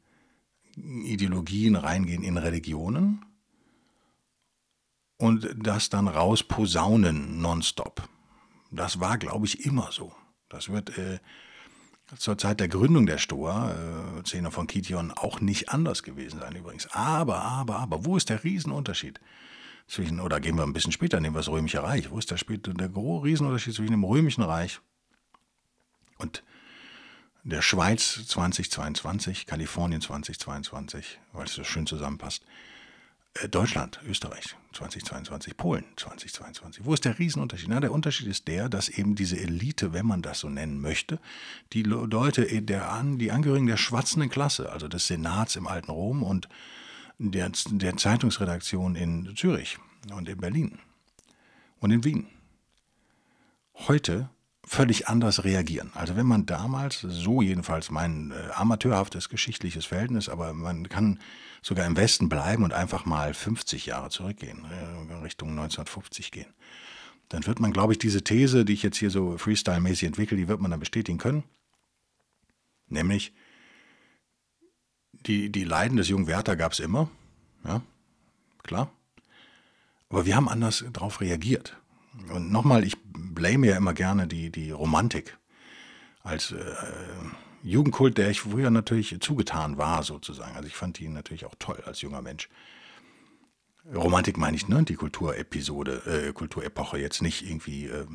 Ideologien, 0.75 1.75
reingehen 1.75 2.23
in 2.23 2.37
Religionen 2.37 3.25
und 5.17 5.49
das 5.57 5.89
dann 5.89 6.07
rausposaunen 6.07 7.41
nonstop. 7.41 8.07
Das 8.71 8.99
war, 8.99 9.17
glaube 9.17 9.45
ich, 9.45 9.65
immer 9.65 9.91
so. 9.91 10.13
Das 10.47 10.69
wird 10.69 10.97
äh, 10.97 11.19
zur 12.17 12.37
Zeit 12.37 12.59
der 12.59 12.67
Gründung 12.67 13.05
der 13.05 13.17
Stoa, 13.17 13.73
äh, 14.23 14.51
von 14.51 14.67
Kition, 14.67 15.11
auch 15.11 15.41
nicht 15.41 15.69
anders 15.69 16.03
gewesen 16.03 16.39
sein 16.39 16.55
übrigens. 16.55 16.87
Aber, 16.91 17.41
aber, 17.41 17.77
aber, 17.79 18.05
wo 18.05 18.17
ist 18.17 18.29
der 18.29 18.43
Riesenunterschied? 18.43 19.19
Zwischen, 19.87 20.19
oder 20.19 20.39
gehen 20.39 20.55
wir 20.55 20.63
ein 20.63 20.73
bisschen 20.73 20.91
später, 20.91 21.19
nehmen 21.19 21.35
wir 21.35 21.39
das 21.39 21.49
Römische 21.49 21.81
Reich. 21.81 22.11
Wo 22.11 22.19
ist 22.19 22.29
der, 22.29 22.37
der 22.37 22.95
Riesenunterschied 22.95 23.73
zwischen 23.73 23.91
dem 23.91 24.03
Römischen 24.03 24.43
Reich 24.43 24.79
und 26.19 26.43
der 27.43 27.61
Schweiz 27.61 28.27
2022, 28.27 29.45
Kalifornien 29.45 30.01
2022, 30.01 31.19
weil 31.33 31.45
es 31.45 31.53
so 31.53 31.63
schön 31.63 31.87
zusammenpasst, 31.87 32.43
äh, 33.35 33.47
Deutschland, 33.47 33.99
Österreich 34.05 34.55
2022, 34.73 35.55
Polen 35.55 35.85
2022. 35.95 36.85
Wo 36.85 36.93
ist 36.93 37.05
der 37.05 37.17
Riesenunterschied? 37.17 37.69
Na, 37.69 37.79
der 37.79 37.93
Unterschied 37.93 38.27
ist 38.27 38.47
der, 38.47 38.69
dass 38.69 38.89
eben 38.89 39.15
diese 39.15 39.39
Elite, 39.39 39.93
wenn 39.93 40.05
man 40.05 40.21
das 40.21 40.41
so 40.41 40.49
nennen 40.49 40.81
möchte, 40.81 41.19
die 41.73 41.83
Leute, 41.83 42.47
äh, 42.47 42.61
der, 42.61 43.01
die 43.03 43.31
Angehörigen 43.31 43.67
der 43.67 43.77
schwatzenden 43.77 44.29
Klasse, 44.29 44.71
also 44.71 44.87
des 44.87 45.07
Senats 45.07 45.55
im 45.55 45.67
alten 45.67 45.91
Rom 45.91 46.23
und 46.23 46.49
der, 47.19 47.51
der 47.71 47.97
Zeitungsredaktion 47.97 48.95
in 48.95 49.35
Zürich 49.35 49.77
und 50.11 50.27
in 50.27 50.37
Berlin 50.37 50.79
und 51.79 51.91
in 51.91 52.03
Wien, 52.03 52.27
heute 53.87 54.29
völlig 54.69 55.07
anders 55.07 55.45
reagieren. 55.45 55.89
Also 55.95 56.15
wenn 56.15 56.27
man 56.27 56.45
damals, 56.45 56.99
so 57.01 57.41
jedenfalls 57.41 57.89
mein 57.89 58.29
äh, 58.29 58.51
amateurhaftes 58.53 59.27
geschichtliches 59.27 59.85
Verhältnis, 59.87 60.29
aber 60.29 60.53
man 60.53 60.87
kann 60.87 61.19
sogar 61.63 61.87
im 61.87 61.97
Westen 61.97 62.29
bleiben 62.29 62.63
und 62.63 62.71
einfach 62.71 63.03
mal 63.03 63.33
50 63.33 63.87
Jahre 63.87 64.11
zurückgehen, 64.11 64.65
äh, 64.65 65.13
Richtung 65.23 65.49
1950 65.49 66.29
gehen. 66.29 66.53
Dann 67.29 67.47
wird 67.47 67.59
man, 67.59 67.73
glaube 67.73 67.93
ich, 67.93 67.99
diese 67.99 68.23
These, 68.23 68.63
die 68.63 68.73
ich 68.73 68.83
jetzt 68.83 68.97
hier 68.97 69.09
so 69.09 69.39
freestyle-mäßig 69.39 70.05
entwickle, 70.05 70.37
die 70.37 70.47
wird 70.47 70.61
man 70.61 70.69
dann 70.69 70.79
bestätigen 70.79 71.17
können. 71.17 71.43
Nämlich, 72.89 73.33
die, 75.25 75.51
die 75.51 75.63
Leiden 75.63 75.97
des 75.97 76.09
jungen 76.09 76.27
Werther 76.27 76.55
gab 76.55 76.73
es 76.73 76.79
immer, 76.79 77.09
ja, 77.65 77.81
klar. 78.61 78.91
Aber 80.09 80.27
wir 80.27 80.35
haben 80.35 80.47
anders 80.47 80.85
darauf 80.93 81.21
reagiert. 81.21 81.75
Und 82.33 82.51
nochmal, 82.51 82.83
ich 82.83 82.97
blame 83.03 83.67
ja 83.67 83.77
immer 83.77 83.93
gerne 83.93 84.27
die, 84.27 84.51
die 84.51 84.71
Romantik 84.71 85.37
als 86.23 86.51
äh, 86.51 86.75
Jugendkult, 87.63 88.17
der 88.17 88.29
ich 88.29 88.41
früher 88.41 88.69
natürlich 88.69 89.19
zugetan 89.19 89.77
war, 89.77 90.03
sozusagen. 90.03 90.55
Also 90.55 90.67
ich 90.67 90.75
fand 90.75 90.99
ihn 90.99 91.13
natürlich 91.13 91.45
auch 91.45 91.55
toll 91.59 91.81
als 91.85 92.01
junger 92.01 92.21
Mensch. 92.21 92.49
Romantik 93.93 94.37
meine 94.37 94.55
ich, 94.55 94.67
ne? 94.67 94.83
Die 94.83 94.95
Kulturepisode, 94.95 96.27
äh, 96.29 96.33
Kulturepoche, 96.33 96.99
jetzt 96.99 97.21
nicht 97.21 97.49
irgendwie 97.49 97.87
äh, 97.87 98.05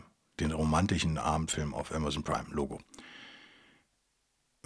den 0.40 0.52
romantischen 0.52 1.18
Abendfilm 1.18 1.74
auf 1.74 1.92
Amazon 1.92 2.22
Prime 2.22 2.46
Logo. 2.50 2.80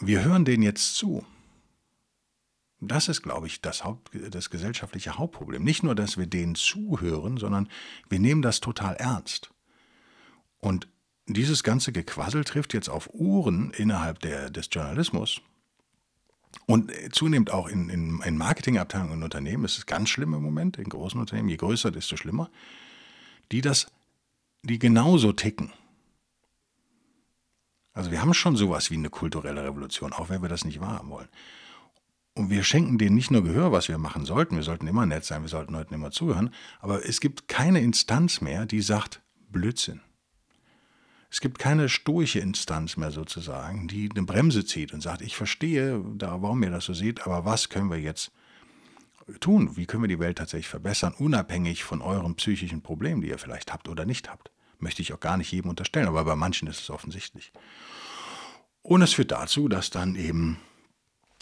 Wir 0.01 0.25
hören 0.25 0.45
den 0.45 0.63
jetzt 0.63 0.97
zu. 0.97 1.25
Das 2.81 3.09
ist, 3.09 3.23
glaube 3.23 3.49
ich, 3.49 3.61
das, 3.61 3.85
Haupt, 3.85 4.11
das 4.31 4.51
gesellschaftliche 4.51 5.19
Hauptproblem. 5.19 5.65
Nicht 5.65 5.83
nur, 5.83 5.95
dass 5.95 6.17
wir 6.17 6.27
denen 6.27 6.55
zuhören, 6.55 7.37
sondern 7.37 7.69
wir 8.09 8.21
nehmen 8.21 8.43
das 8.43 8.61
total 8.61 8.95
ernst. 8.97 9.51
Und 10.61 10.89
dieses 11.27 11.63
ganze 11.63 11.93
Gequassel 11.93 12.45
trifft 12.45 12.75
jetzt 12.75 12.89
auf 12.89 13.13
Uhren 13.13 13.73
innerhalb 13.73 14.21
der, 14.21 14.51
des 14.51 14.69
Journalismus 14.71 15.41
und 16.67 16.93
zunehmend 17.13 17.51
auch 17.51 17.69
in, 17.69 17.89
in, 17.89 18.21
in 18.23 18.39
Marketingabteilungen 18.39 19.15
und 19.15 19.23
Unternehmen. 19.23 19.63
Das 19.65 19.77
ist 19.77 19.87
ganz 19.87 20.09
schlimm 20.09 20.35
im 20.35 20.43
Moment, 20.43 20.79
in 20.79 20.89
großen 20.89 21.19
Unternehmen. 21.19 21.49
Je 21.49 21.57
größer, 21.57 21.91
desto 21.91 22.17
schlimmer. 22.17 22.51
Die 23.53 23.61
das, 23.61 23.89
die 24.63 24.79
genauso 24.79 25.33
ticken. 25.33 25.73
Also 27.93 28.11
wir 28.11 28.21
haben 28.21 28.33
schon 28.35 28.57
sowas 28.57 28.91
wie 28.91 28.95
eine 28.95 29.11
kulturelle 29.11 29.65
Revolution, 29.65 30.13
auch 30.13 30.29
wenn 30.29 30.43
wir 30.43 30.49
das 30.49 30.65
nicht 30.65 30.81
wahrhaben 30.81 31.11
wollen. 31.11 31.29
Und 32.39 32.51
wir 32.51 32.63
schenken 32.63 32.99
denen 32.99 33.17
nicht 33.17 33.33
nur 33.33 33.43
Gehör, 33.43 33.73
was 33.73 33.89
wir 33.89 33.99
machen 33.99 34.25
sollten. 34.25 34.55
Wir 34.55 34.63
sollten 34.63 34.87
immer 34.87 35.07
nett 35.07 35.25
sein, 35.25 35.43
wir 35.43 35.49
sollten 35.49 35.73
Leuten 35.73 35.93
immer 35.93 36.13
zuhören. 36.13 36.55
Aber 36.79 37.05
es 37.05 37.19
gibt 37.21 37.49
keine 37.49 37.81
Instanz 37.81 38.41
mehr, 38.41 38.65
die 38.65 38.81
sagt 38.81 39.21
Blödsinn. 39.51 40.01
Es 41.33 41.41
gibt 41.41 41.59
keine 41.59 41.89
stoische 41.89 42.39
Instanz 42.39 42.97
mehr 42.97 43.11
sozusagen, 43.11 43.89
die 43.89 44.09
eine 44.09 44.23
Bremse 44.23 44.65
zieht 44.65 44.95
und 44.95 45.01
sagt, 45.01 45.21
ich 45.21 45.35
verstehe, 45.35 46.01
warum 46.01 46.63
ihr 46.63 46.71
das 46.71 46.85
so 46.85 46.95
seht, 46.95 47.27
aber 47.27 47.45
was 47.45 47.71
können 47.71 47.91
wir 47.91 47.99
jetzt 47.99 48.31
tun? 49.41 49.77
Wie 49.77 49.87
können 49.87 50.05
wir 50.05 50.09
die 50.09 50.21
Welt 50.21 50.39
tatsächlich 50.39 50.69
verbessern, 50.69 51.15
unabhängig 51.19 51.83
von 51.83 52.01
euren 52.01 52.37
psychischen 52.37 52.83
Problemen, 52.83 53.21
die 53.21 53.29
ihr 53.29 53.39
vielleicht 53.39 53.73
habt 53.73 53.89
oder 53.89 54.07
nicht 54.07 54.31
habt? 54.31 54.53
Möchte 54.79 55.03
ich 55.03 55.13
auch 55.13 55.21
gar 55.21 55.37
nicht 55.39 55.51
jedem 55.51 55.71
unterstellen, 55.71 56.07
aber 56.07 56.25
bei 56.25 56.37
manchen 56.37 56.69
ist 56.69 56.81
es 56.81 56.89
offensichtlich. 56.89 57.51
Und 58.83 59.03
es 59.03 59.15
führt 59.15 59.33
dazu, 59.33 59.69
dass 59.69 59.91
dann 59.91 60.15
eben 60.15 60.59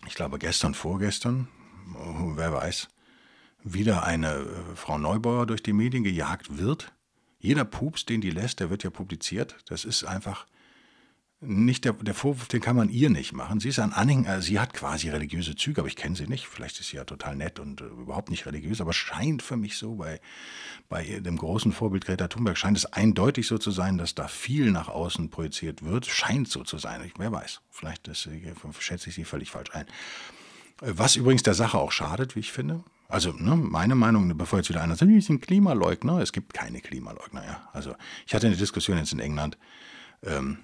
ich 0.07 0.15
glaube 0.15 0.39
gestern, 0.39 0.75
vorgestern, 0.75 1.49
wer 2.35 2.53
weiß, 2.53 2.89
wieder 3.63 4.05
eine 4.05 4.35
äh, 4.35 4.77
Frau 4.77 4.99
Neubauer 4.99 5.47
durch 5.47 5.63
die 5.63 5.73
Medien 5.73 6.05
gejagt 6.05 6.59
wird. 6.59 6.93
Jeder 7.39 7.65
Pups, 7.65 8.07
den 8.07 8.21
die 8.21 8.31
lässt, 8.31 8.61
der 8.61 8.71
wird 8.71 8.85
ja 8.85 8.91
publiziert. 8.91 9.57
Das 9.67 9.85
ist 9.85 10.05
einfach 10.05 10.47
nicht 11.47 11.85
der, 11.85 11.93
der 11.95 12.15
Vorwurf, 12.15 12.49
den 12.49 12.61
kann 12.61 12.77
man 12.77 12.89
ihr 12.89 13.11
nicht 13.11 13.33
machen. 13.33 13.61
Sie 13.61 13.69
ist 13.69 13.79
ein 13.79 13.93
Anhänger, 13.93 14.43
sie 14.43 14.59
hat 14.59 14.75
quasi 14.75 15.09
religiöse 15.09 15.55
Züge, 15.57 15.81
aber 15.81 15.89
ich 15.89 15.97
kenne 15.97 16.17
sie 16.17 16.27
nicht. 16.27 16.47
Vielleicht 16.47 16.81
ist 16.81 16.89
sie 16.89 16.97
ja 16.97 17.05
total 17.05 17.37
nett 17.37 17.59
und 17.59 17.81
äh, 17.81 17.85
überhaupt 17.85 18.31
nicht 18.31 18.47
religiös, 18.47 18.81
aber 18.81 18.93
scheint 18.93 19.43
für 19.43 19.57
mich 19.57 19.77
so, 19.79 19.95
bei, 19.95 20.21
bei 20.89 21.05
dem 21.21 21.37
großen 21.37 21.73
Vorbild 21.73 22.05
Greta 22.05 22.29
Thunberg 22.29 22.59
scheint 22.59 22.77
es 22.77 22.87
eindeutig 22.87 23.47
so 23.47 23.59
zu 23.59 23.71
sein, 23.71 23.99
dass 23.99 24.15
da 24.15 24.29
viel 24.29 24.71
nach 24.71 24.89
außen 24.89 25.31
projiziert 25.31 25.85
wird. 25.85 26.07
Scheint 26.07 26.49
so 26.49 26.65
zu 26.65 26.79
sein. 26.79 27.03
Ich, 27.05 27.15
wer 27.19 27.33
weiß, 27.33 27.61
vielleicht 27.71 28.09
ist, 28.09 28.27
äh, 28.27 28.55
schätze 28.79 29.09
ich 29.09 29.15
sie 29.15 29.25
völlig 29.25 29.51
falsch 29.51 29.71
ein. 29.73 29.87
Äh, 30.83 30.93
was 30.97 31.17
übrigens 31.17 31.43
der 31.43 31.55
Sache 31.55 31.79
auch 31.79 31.93
schadet, 31.93 32.37
wie 32.37 32.41
ich 32.41 32.53
finde. 32.53 32.85
Also 33.09 33.33
ne, 33.33 33.55
meine 33.55 33.95
Meinung, 33.95 34.37
bevor 34.37 34.59
jetzt 34.59 34.69
wieder 34.69 34.83
einer 34.83 34.97
sagt, 34.97 35.11
ich 35.11 35.29
bin 35.29 35.41
Klimaleugner, 35.41 36.19
es 36.19 36.33
gibt 36.33 36.55
keine 36.55 36.81
Klimaleugner. 36.81 37.45
Ja. 37.45 37.69
Also 37.73 37.95
ich 38.27 38.35
hatte 38.35 38.49
eine 38.49 38.57
Diskussion 38.57 38.99
jetzt 38.99 39.13
in 39.13 39.21
England. 39.21 39.57
Ähm, 40.25 40.59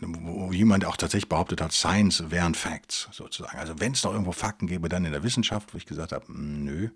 wo 0.00 0.52
jemand 0.52 0.84
auch 0.84 0.96
tatsächlich 0.96 1.28
behauptet 1.28 1.60
hat, 1.60 1.72
Science 1.72 2.30
wären 2.30 2.54
Facts 2.54 3.08
sozusagen. 3.12 3.58
Also 3.58 3.78
wenn 3.80 3.92
es 3.92 4.02
doch 4.02 4.12
irgendwo 4.12 4.32
Fakten 4.32 4.66
gäbe, 4.66 4.88
dann 4.88 5.04
in 5.04 5.12
der 5.12 5.22
Wissenschaft, 5.22 5.72
wo 5.74 5.78
ich 5.78 5.86
gesagt 5.86 6.12
habe, 6.12 6.24
nö. 6.28 6.90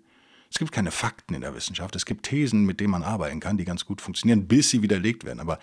Es 0.51 0.59
gibt 0.59 0.73
keine 0.73 0.91
Fakten 0.91 1.33
in 1.33 1.39
der 1.39 1.55
Wissenschaft. 1.55 1.95
Es 1.95 2.05
gibt 2.05 2.25
Thesen, 2.25 2.65
mit 2.65 2.81
denen 2.81 2.91
man 2.91 3.03
arbeiten 3.03 3.39
kann, 3.39 3.57
die 3.57 3.63
ganz 3.63 3.85
gut 3.85 4.01
funktionieren, 4.01 4.49
bis 4.49 4.69
sie 4.69 4.81
widerlegt 4.81 5.23
werden. 5.23 5.39
Aber 5.39 5.59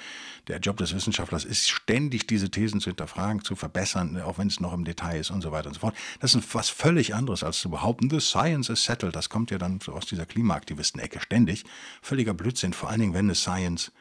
der 0.47 0.61
Job 0.61 0.79
des 0.79 0.95
Wissenschaftlers 0.95 1.45
ist 1.45 1.69
ständig, 1.69 2.27
diese 2.27 2.51
Thesen 2.51 2.81
zu 2.81 2.89
hinterfragen, 2.89 3.45
zu 3.45 3.55
verbessern, 3.55 4.19
auch 4.23 4.39
wenn 4.39 4.49
es 4.49 4.61
noch 4.61 4.73
im 4.73 4.87
Detail 4.87 5.21
ist 5.21 5.31
und 5.31 5.43
so 5.43 5.53
weiter 5.53 5.69
und 5.69 5.75
so 5.75 5.81
fort. 5.81 5.95
Das 6.21 6.35
ist 6.35 6.55
was 6.55 6.71
völlig 6.71 7.15
anderes, 7.15 7.45
als 7.45 7.59
zu 7.59 7.69
behaupten, 7.69 8.09
the 8.09 8.19
science 8.19 8.71
is 8.71 8.83
settled. 8.83 9.15
Das 9.15 9.29
kommt 9.29 9.51
ja 9.51 9.59
dann 9.59 9.79
so 9.83 9.93
aus 9.93 10.07
dieser 10.07 10.25
Klimaaktivisten-Ecke 10.25 11.21
ständig. 11.21 11.65
Völliger 12.01 12.33
Blödsinn, 12.33 12.73
vor 12.73 12.89
allen 12.89 13.01
Dingen, 13.01 13.13
wenn 13.13 13.27
eine 13.27 13.35
Science 13.35 13.93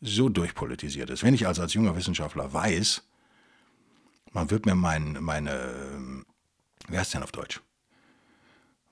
so 0.00 0.28
durchpolitisiert 0.28 1.10
ist. 1.10 1.22
Wenn 1.22 1.34
ich 1.34 1.46
also 1.46 1.62
als 1.62 1.74
junger 1.74 1.96
Wissenschaftler 1.96 2.52
weiß, 2.52 3.02
man 4.32 4.50
wird 4.50 4.66
mir 4.66 4.74
mein, 4.74 5.18
meine, 5.20 6.24
wie 6.88 6.98
heißt 6.98 7.14
denn 7.14 7.22
auf 7.22 7.32
Deutsch? 7.32 7.60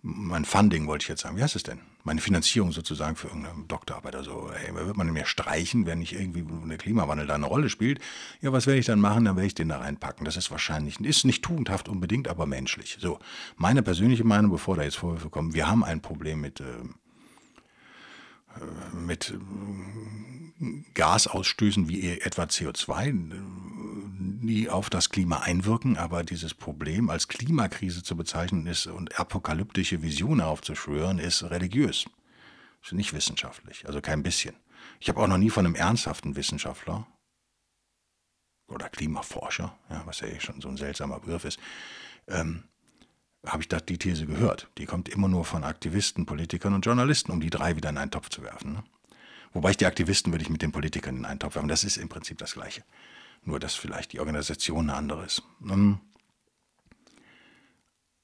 Mein 0.00 0.44
Funding 0.44 0.86
wollte 0.86 1.04
ich 1.04 1.08
jetzt 1.08 1.22
sagen. 1.22 1.36
Wie 1.36 1.42
heißt 1.42 1.56
es 1.56 1.64
denn? 1.64 1.80
Meine 2.04 2.20
Finanzierung 2.20 2.70
sozusagen 2.70 3.16
für 3.16 3.26
irgendeine 3.26 3.64
Doktorarbeit 3.64 4.14
oder 4.14 4.24
so. 4.24 4.50
Hey, 4.54 4.72
wird 4.74 4.96
man 4.96 5.12
mir 5.12 5.26
streichen, 5.26 5.86
wenn 5.86 5.98
nicht 5.98 6.12
irgendwie 6.12 6.44
der 6.68 6.78
Klimawandel 6.78 7.26
da 7.26 7.34
eine 7.34 7.46
Rolle 7.46 7.68
spielt? 7.68 8.00
Ja, 8.40 8.52
was 8.52 8.66
werde 8.66 8.78
ich 8.78 8.86
dann 8.86 9.00
machen? 9.00 9.24
Dann 9.24 9.36
werde 9.36 9.48
ich 9.48 9.54
den 9.54 9.68
da 9.68 9.78
reinpacken. 9.78 10.24
Das 10.24 10.36
ist 10.36 10.52
wahrscheinlich, 10.52 11.00
ist 11.00 11.24
nicht 11.24 11.44
tugendhaft 11.44 11.88
unbedingt, 11.88 12.28
aber 12.28 12.46
menschlich. 12.46 12.96
So, 13.00 13.18
meine 13.56 13.82
persönliche 13.82 14.24
Meinung, 14.24 14.52
bevor 14.52 14.76
da 14.76 14.84
jetzt 14.84 14.96
Vorwürfe 14.96 15.30
kommen, 15.30 15.52
wir 15.52 15.68
haben 15.68 15.82
ein 15.82 16.00
Problem 16.00 16.40
mit, 16.40 16.60
äh, 16.60 16.64
mit 18.92 19.34
Gasausstößen 20.94 21.88
wie 21.88 22.20
etwa 22.20 22.44
CO2, 22.44 23.32
die 24.40 24.68
auf 24.70 24.90
das 24.90 25.10
Klima 25.10 25.40
einwirken, 25.40 25.96
aber 25.96 26.24
dieses 26.24 26.54
Problem 26.54 27.10
als 27.10 27.28
Klimakrise 27.28 28.02
zu 28.02 28.16
bezeichnen 28.16 28.66
ist 28.66 28.86
und 28.86 29.18
apokalyptische 29.18 30.02
Visionen 30.02 30.40
aufzuschwören, 30.40 31.18
ist 31.18 31.42
religiös. 31.44 32.06
Ist 32.82 32.92
nicht 32.92 33.12
wissenschaftlich, 33.12 33.86
also 33.86 34.00
kein 34.00 34.22
bisschen. 34.22 34.54
Ich 35.00 35.08
habe 35.08 35.20
auch 35.20 35.26
noch 35.26 35.38
nie 35.38 35.50
von 35.50 35.66
einem 35.66 35.74
ernsthaften 35.74 36.36
Wissenschaftler 36.36 37.06
oder 38.68 38.88
Klimaforscher, 38.88 39.76
ja, 39.90 40.02
was 40.06 40.20
ja 40.20 40.28
eh 40.28 40.40
schon 40.40 40.60
so 40.60 40.68
ein 40.68 40.76
seltsamer 40.76 41.20
Begriff 41.20 41.44
ist, 41.44 41.58
ähm, 42.28 42.64
habe 43.47 43.62
ich 43.62 43.68
da 43.68 43.78
die 43.78 43.99
These 43.99 44.26
gehört. 44.26 44.68
Die 44.78 44.87
kommt 44.87 45.09
immer 45.09 45.28
nur 45.28 45.45
von 45.45 45.64
Aktivisten, 45.64 46.26
Politikern 46.26 46.75
und 46.75 46.85
Journalisten, 46.85 47.33
um 47.33 47.40
die 47.40 47.50
drei 47.50 47.76
wieder 47.76 47.90
in 47.90 47.99
einen 47.99 48.11
Topf 48.11 48.30
zu 48.30 48.42
werfen. 48.42 48.73
Ne? 48.75 48.85
Wobei 49.52 49.71
ich 49.71 49.76
die 49.76 49.87
Aktivisten 49.87 50.33
würde 50.33 50.42
ich 50.42 50.50
mit 50.50 50.62
den 50.62 50.73
Politikern 50.73 51.16
in 51.16 51.25
einen 51.25 51.40
Topf 51.40 51.54
werfen. 51.54 51.68
Das 51.68 51.85
ist 51.85 51.97
im 51.97 52.09
Prinzip 52.09 52.38
das 52.38 52.54
Gleiche. 52.54 52.83
Nur, 53.45 53.61
dass 53.61 53.75
vielleicht 53.75 54.12
die 54.12 54.21
Organisation 54.21 54.90
eine 54.90 54.99
andere 54.99 55.25
ist. 55.25 55.42
Ähm, 55.62 56.00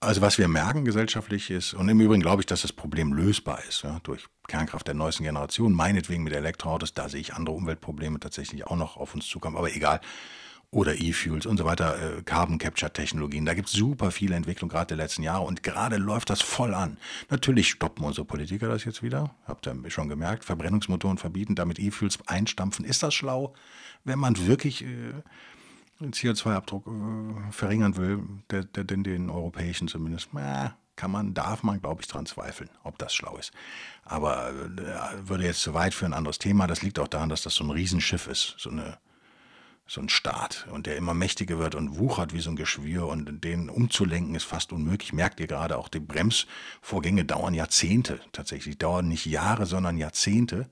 also 0.00 0.21
was 0.21 0.37
wir 0.37 0.49
merken 0.49 0.85
gesellschaftlich 0.85 1.50
ist, 1.50 1.73
und 1.73 1.88
im 1.88 1.99
Übrigen 1.99 2.21
glaube 2.21 2.42
ich, 2.42 2.47
dass 2.47 2.62
das 2.62 2.73
Problem 2.73 3.14
lösbar 3.14 3.64
ist, 3.64 3.83
ja, 3.83 4.00
durch 4.02 4.26
Kernkraft 4.49 4.87
der 4.87 4.94
neuesten 4.94 5.25
Generation, 5.25 5.73
meinetwegen 5.73 6.25
mit 6.25 6.35
Elektroautos, 6.35 6.92
da 6.92 7.09
sehe 7.09 7.21
ich 7.21 7.33
andere 7.33 7.56
Umweltprobleme 7.56 8.21
tatsächlich 8.21 8.66
auch 8.66 8.76
noch 8.76 8.99
auf 8.99 9.14
uns 9.14 9.26
zukommen, 9.26 9.56
aber 9.56 9.75
egal. 9.75 10.00
Oder 10.74 11.00
E-Fuels 11.00 11.46
und 11.46 11.56
so 11.56 11.64
weiter, 11.64 12.18
äh, 12.18 12.22
Carbon 12.22 12.58
Capture 12.58 12.92
Technologien. 12.92 13.46
Da 13.46 13.54
gibt 13.54 13.68
es 13.68 13.74
super 13.74 14.10
viele 14.10 14.34
Entwicklungen 14.34 14.70
gerade 14.70 14.88
der 14.88 14.96
letzten 14.96 15.22
Jahre 15.22 15.44
und 15.44 15.62
gerade 15.62 15.98
läuft 15.98 16.30
das 16.30 16.42
voll 16.42 16.74
an. 16.74 16.96
Natürlich 17.30 17.70
stoppen 17.70 18.04
unsere 18.04 18.24
Politiker 18.24 18.66
das 18.66 18.84
jetzt 18.84 19.00
wieder, 19.00 19.30
habt 19.46 19.68
ihr 19.68 19.90
schon 19.90 20.08
gemerkt, 20.08 20.44
Verbrennungsmotoren 20.44 21.16
verbieten, 21.16 21.54
damit 21.54 21.78
E-Fuels 21.78 22.18
einstampfen. 22.26 22.84
Ist 22.84 23.04
das 23.04 23.14
schlau, 23.14 23.54
wenn 24.02 24.18
man 24.18 24.48
wirklich 24.48 24.82
äh, 24.82 25.12
den 26.00 26.12
CO2-Abdruck 26.12 26.88
äh, 26.88 27.52
verringern 27.52 27.96
will, 27.96 28.22
der, 28.50 28.64
der, 28.64 28.82
den, 28.82 29.04
den 29.04 29.30
europäischen 29.30 29.86
zumindest, 29.86 30.30
äh, 30.34 30.70
kann 30.96 31.10
man, 31.10 31.34
darf 31.34 31.62
man, 31.62 31.80
glaube 31.80 32.02
ich, 32.02 32.08
dran 32.08 32.26
zweifeln, 32.26 32.70
ob 32.82 32.98
das 32.98 33.14
schlau 33.14 33.36
ist. 33.36 33.52
Aber 34.04 34.50
äh, 34.50 35.28
würde 35.28 35.44
jetzt 35.44 35.60
zu 35.60 35.72
weit 35.72 35.94
für 35.94 36.06
ein 36.06 36.14
anderes 36.14 36.38
Thema. 36.38 36.66
Das 36.66 36.82
liegt 36.82 36.98
auch 36.98 37.08
daran, 37.08 37.28
dass 37.28 37.42
das 37.42 37.54
so 37.54 37.64
ein 37.64 37.70
Riesenschiff 37.70 38.26
ist, 38.26 38.56
so, 38.58 38.70
eine, 38.70 38.98
so 39.86 40.00
ein 40.00 40.08
Staat 40.08 40.66
und 40.72 40.86
der 40.86 40.96
immer 40.96 41.12
mächtiger 41.12 41.58
wird 41.58 41.74
und 41.74 41.98
wuchert 41.98 42.32
wie 42.32 42.40
so 42.40 42.50
ein 42.50 42.56
Geschwür 42.56 43.06
und 43.06 43.44
den 43.44 43.68
umzulenken 43.68 44.34
ist 44.34 44.44
fast 44.44 44.72
unmöglich. 44.72 45.12
Merkt 45.12 45.40
ihr 45.40 45.46
gerade, 45.46 45.76
auch 45.76 45.88
die 45.88 46.00
Bremsvorgänge 46.00 47.24
dauern 47.24 47.52
Jahrzehnte 47.52 48.20
tatsächlich. 48.32 48.78
Dauern 48.78 49.08
nicht 49.08 49.26
Jahre, 49.26 49.66
sondern 49.66 49.98
Jahrzehnte. 49.98 50.68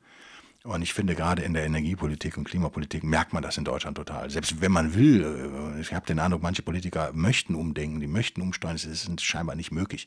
Und 0.65 0.81
ich 0.81 0.95
finde, 0.95 1.15
gerade 1.15 1.43
in 1.43 1.55
der 1.55 1.65
Energiepolitik 1.65 2.39
und 2.39 2.45
Klimapolitik 2.45 3.03
merkt 3.03 3.33
man 3.33 3.43
das 3.43 3.59
in 3.59 3.65
Deutschland 3.65 3.97
total. 3.97 4.31
Selbst 4.31 4.61
wenn 4.61 4.71
man 4.71 4.95
will, 4.95 5.75
äh, 5.77 5.81
ich 5.81 5.93
habe 5.93 6.07
den 6.07 6.21
Eindruck, 6.21 6.43
manche 6.43 6.63
Politiker 6.63 7.11
möchten 7.13 7.55
umdenken, 7.55 8.01
die 8.01 8.07
möchten 8.07 8.41
umsteuern, 8.41 8.77
es 8.77 8.85
ist 8.85 9.21
scheinbar 9.23 9.57
nicht 9.57 9.73
möglich, 9.73 10.07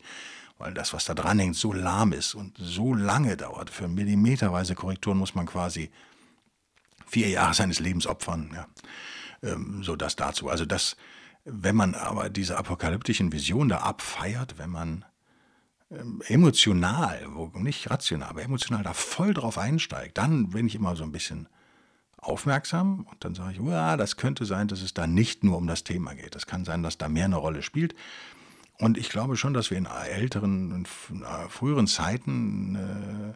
weil 0.58 0.74
das, 0.74 0.94
was 0.94 1.04
da 1.04 1.14
dranhängt, 1.14 1.58
so 1.58 1.74
lahm 1.74 2.14
ist 2.14 2.36
und 2.36 2.56
so 2.58 2.94
lange 2.94 3.36
dauert. 3.36 3.70
Für 3.70 3.90
millimeterweise 3.90 4.76
Korrekturen 4.76 5.18
muss 5.18 5.36
man 5.36 5.46
quasi 5.46 5.92
vier 7.06 7.30
Jahre 7.30 7.54
seines 7.54 7.80
Lebens 7.80 8.08
opfern. 8.08 8.52
Ja. 8.54 8.68
Ähm, 9.44 9.84
so 9.84 9.96
das 9.96 10.16
dazu. 10.16 10.50
Also 10.50 10.66
das, 10.66 10.96
wenn 11.44 11.76
man 11.76 11.96
aber 11.96 12.30
diese 12.30 12.58
apokalyptischen 12.58 13.32
Visionen 13.32 13.70
da 13.70 13.78
abfeiert, 13.80 14.58
wenn 14.58 14.70
man 14.70 15.06
ähm, 15.92 16.22
emotional, 16.28 17.28
nicht 17.56 17.90
rational, 17.90 18.30
aber 18.30 18.42
emotional 18.42 18.84
da 18.84 18.94
voll 18.94 19.34
drauf 19.34 19.58
einsteigt, 19.58 20.18
dann 20.18 20.50
bin 20.50 20.68
ich 20.68 20.76
immer 20.76 20.96
so 20.96 21.04
ein 21.04 21.12
bisschen 21.12 21.48
aufmerksam 22.18 23.06
und 23.12 23.24
dann 23.24 23.36
sage 23.36 23.54
ich, 23.54 23.68
ja, 23.68 23.98
das 23.98 24.18
könnte 24.18 24.46
sein, 24.46 24.68
dass 24.68 24.82
es 24.82 24.94
da 24.94 25.06
nicht 25.06 25.44
nur 25.44 25.58
um 25.58 25.68
das 25.68 25.84
Thema 25.84 26.16
geht. 26.16 26.34
Das 26.34 26.48
kann 26.48 26.66
sein, 26.66 26.82
dass 26.82 26.98
da 26.98 27.08
mehr 27.08 27.26
eine 27.26 27.36
Rolle 27.36 27.62
spielt. 27.62 27.94
Und 28.80 28.98
ich 28.98 29.10
glaube 29.10 29.38
schon, 29.38 29.54
dass 29.54 29.70
wir 29.70 29.78
in 29.78 29.86
älteren, 29.86 30.72
in 30.72 31.22
äh, 31.22 31.50
früheren 31.50 31.88
Zeiten 31.88 32.76
eine 32.76 33.36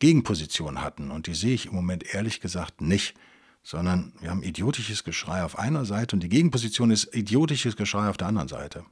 Gegenposition 0.00 0.82
hatten. 0.82 1.10
Und 1.12 1.28
die 1.28 1.34
sehe 1.34 1.54
ich 1.54 1.66
im 1.66 1.74
Moment 1.74 2.14
ehrlich 2.14 2.40
gesagt 2.40 2.80
nicht. 2.80 3.14
Sondern 3.62 4.14
wir 4.20 4.30
haben 4.30 4.42
idiotisches 4.42 5.04
Geschrei 5.04 5.44
auf 5.44 5.58
einer 5.58 5.84
Seite 5.84 6.16
und 6.16 6.22
die 6.22 6.30
Gegenposition 6.30 6.90
ist 6.90 7.14
idiotisches 7.14 7.76
Geschrei 7.76 8.08
auf 8.08 8.16
der 8.16 8.28
anderen 8.28 8.48
Seite. 8.48 8.86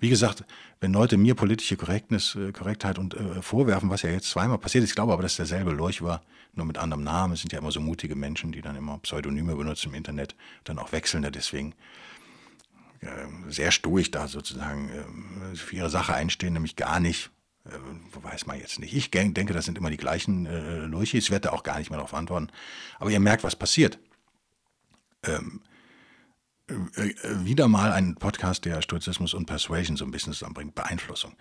Wie 0.00 0.08
gesagt, 0.08 0.44
wenn 0.80 0.92
Leute 0.92 1.18
mir 1.18 1.34
politische 1.34 1.76
Korrektness, 1.76 2.34
äh, 2.34 2.52
Korrektheit 2.52 2.98
und 2.98 3.14
äh, 3.14 3.42
vorwerfen, 3.42 3.90
was 3.90 4.02
ja 4.02 4.10
jetzt 4.10 4.30
zweimal 4.30 4.58
passiert 4.58 4.84
ist, 4.84 4.90
ich 4.90 4.96
glaube 4.96 5.12
aber, 5.12 5.22
dass 5.22 5.36
derselbe 5.36 5.72
Leuch 5.72 6.00
war, 6.02 6.22
nur 6.54 6.64
mit 6.66 6.78
anderem 6.78 7.04
Namen. 7.04 7.34
Es 7.34 7.40
sind 7.40 7.52
ja 7.52 7.58
immer 7.58 7.70
so 7.70 7.80
mutige 7.80 8.16
Menschen, 8.16 8.50
die 8.50 8.62
dann 8.62 8.76
immer 8.76 8.98
Pseudonyme 8.98 9.54
benutzen 9.54 9.90
im 9.90 9.94
Internet, 9.94 10.34
dann 10.64 10.78
auch 10.78 10.92
wechselnde. 10.92 11.30
Deswegen 11.30 11.74
äh, 13.00 13.06
sehr 13.48 13.70
stoisch 13.70 14.10
da 14.10 14.26
sozusagen 14.26 14.88
äh, 14.88 15.54
für 15.54 15.76
ihre 15.76 15.90
Sache 15.90 16.14
einstehen, 16.14 16.54
nämlich 16.54 16.76
gar 16.76 16.98
nicht. 16.98 17.30
Äh, 17.64 18.22
weiß 18.22 18.46
man 18.46 18.58
jetzt 18.58 18.78
nicht. 18.78 18.94
Ich 18.94 19.10
denke, 19.10 19.52
das 19.52 19.64
sind 19.64 19.78
immer 19.78 19.90
die 19.90 19.96
gleichen 19.96 20.46
äh, 20.46 20.86
Leuche. 20.86 21.18
Ich 21.18 21.30
werde 21.30 21.48
da 21.48 21.54
auch 21.54 21.62
gar 21.62 21.78
nicht 21.78 21.90
mehr 21.90 21.98
darauf 21.98 22.14
antworten. 22.14 22.48
Aber 22.98 23.10
ihr 23.10 23.20
merkt, 23.20 23.44
was 23.44 23.56
passiert. 23.56 23.98
Ähm, 25.22 25.60
äh, 26.68 27.08
äh, 27.08 27.44
wieder 27.44 27.68
mal 27.68 27.92
ein 27.92 28.14
Podcast, 28.14 28.64
der 28.64 28.80
Stoizismus 28.82 29.34
und 29.34 29.46
Persuasion 29.46 29.96
so 29.96 30.04
ein 30.04 30.10
bisschen 30.10 30.32
zusammenbringt, 30.32 30.74
Beeinflussung. 30.74 31.34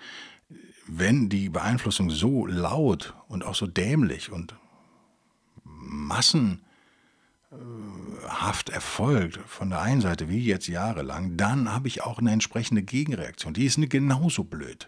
Wenn 0.87 1.29
die 1.29 1.49
Beeinflussung 1.49 2.09
so 2.09 2.45
laut 2.45 3.13
und 3.27 3.43
auch 3.43 3.55
so 3.55 3.67
dämlich 3.67 4.31
und 4.31 4.55
massenhaft 5.63 6.59
erfolgt 8.69 9.37
von 9.47 9.69
der 9.69 9.81
einen 9.81 10.01
Seite 10.01 10.29
wie 10.29 10.43
jetzt 10.43 10.67
jahrelang, 10.67 11.37
dann 11.37 11.71
habe 11.71 11.87
ich 11.87 12.01
auch 12.03 12.19
eine 12.19 12.31
entsprechende 12.31 12.81
Gegenreaktion. 12.81 13.53
Die 13.53 13.65
ist 13.65 13.79
genauso 13.89 14.43
blöd. 14.43 14.87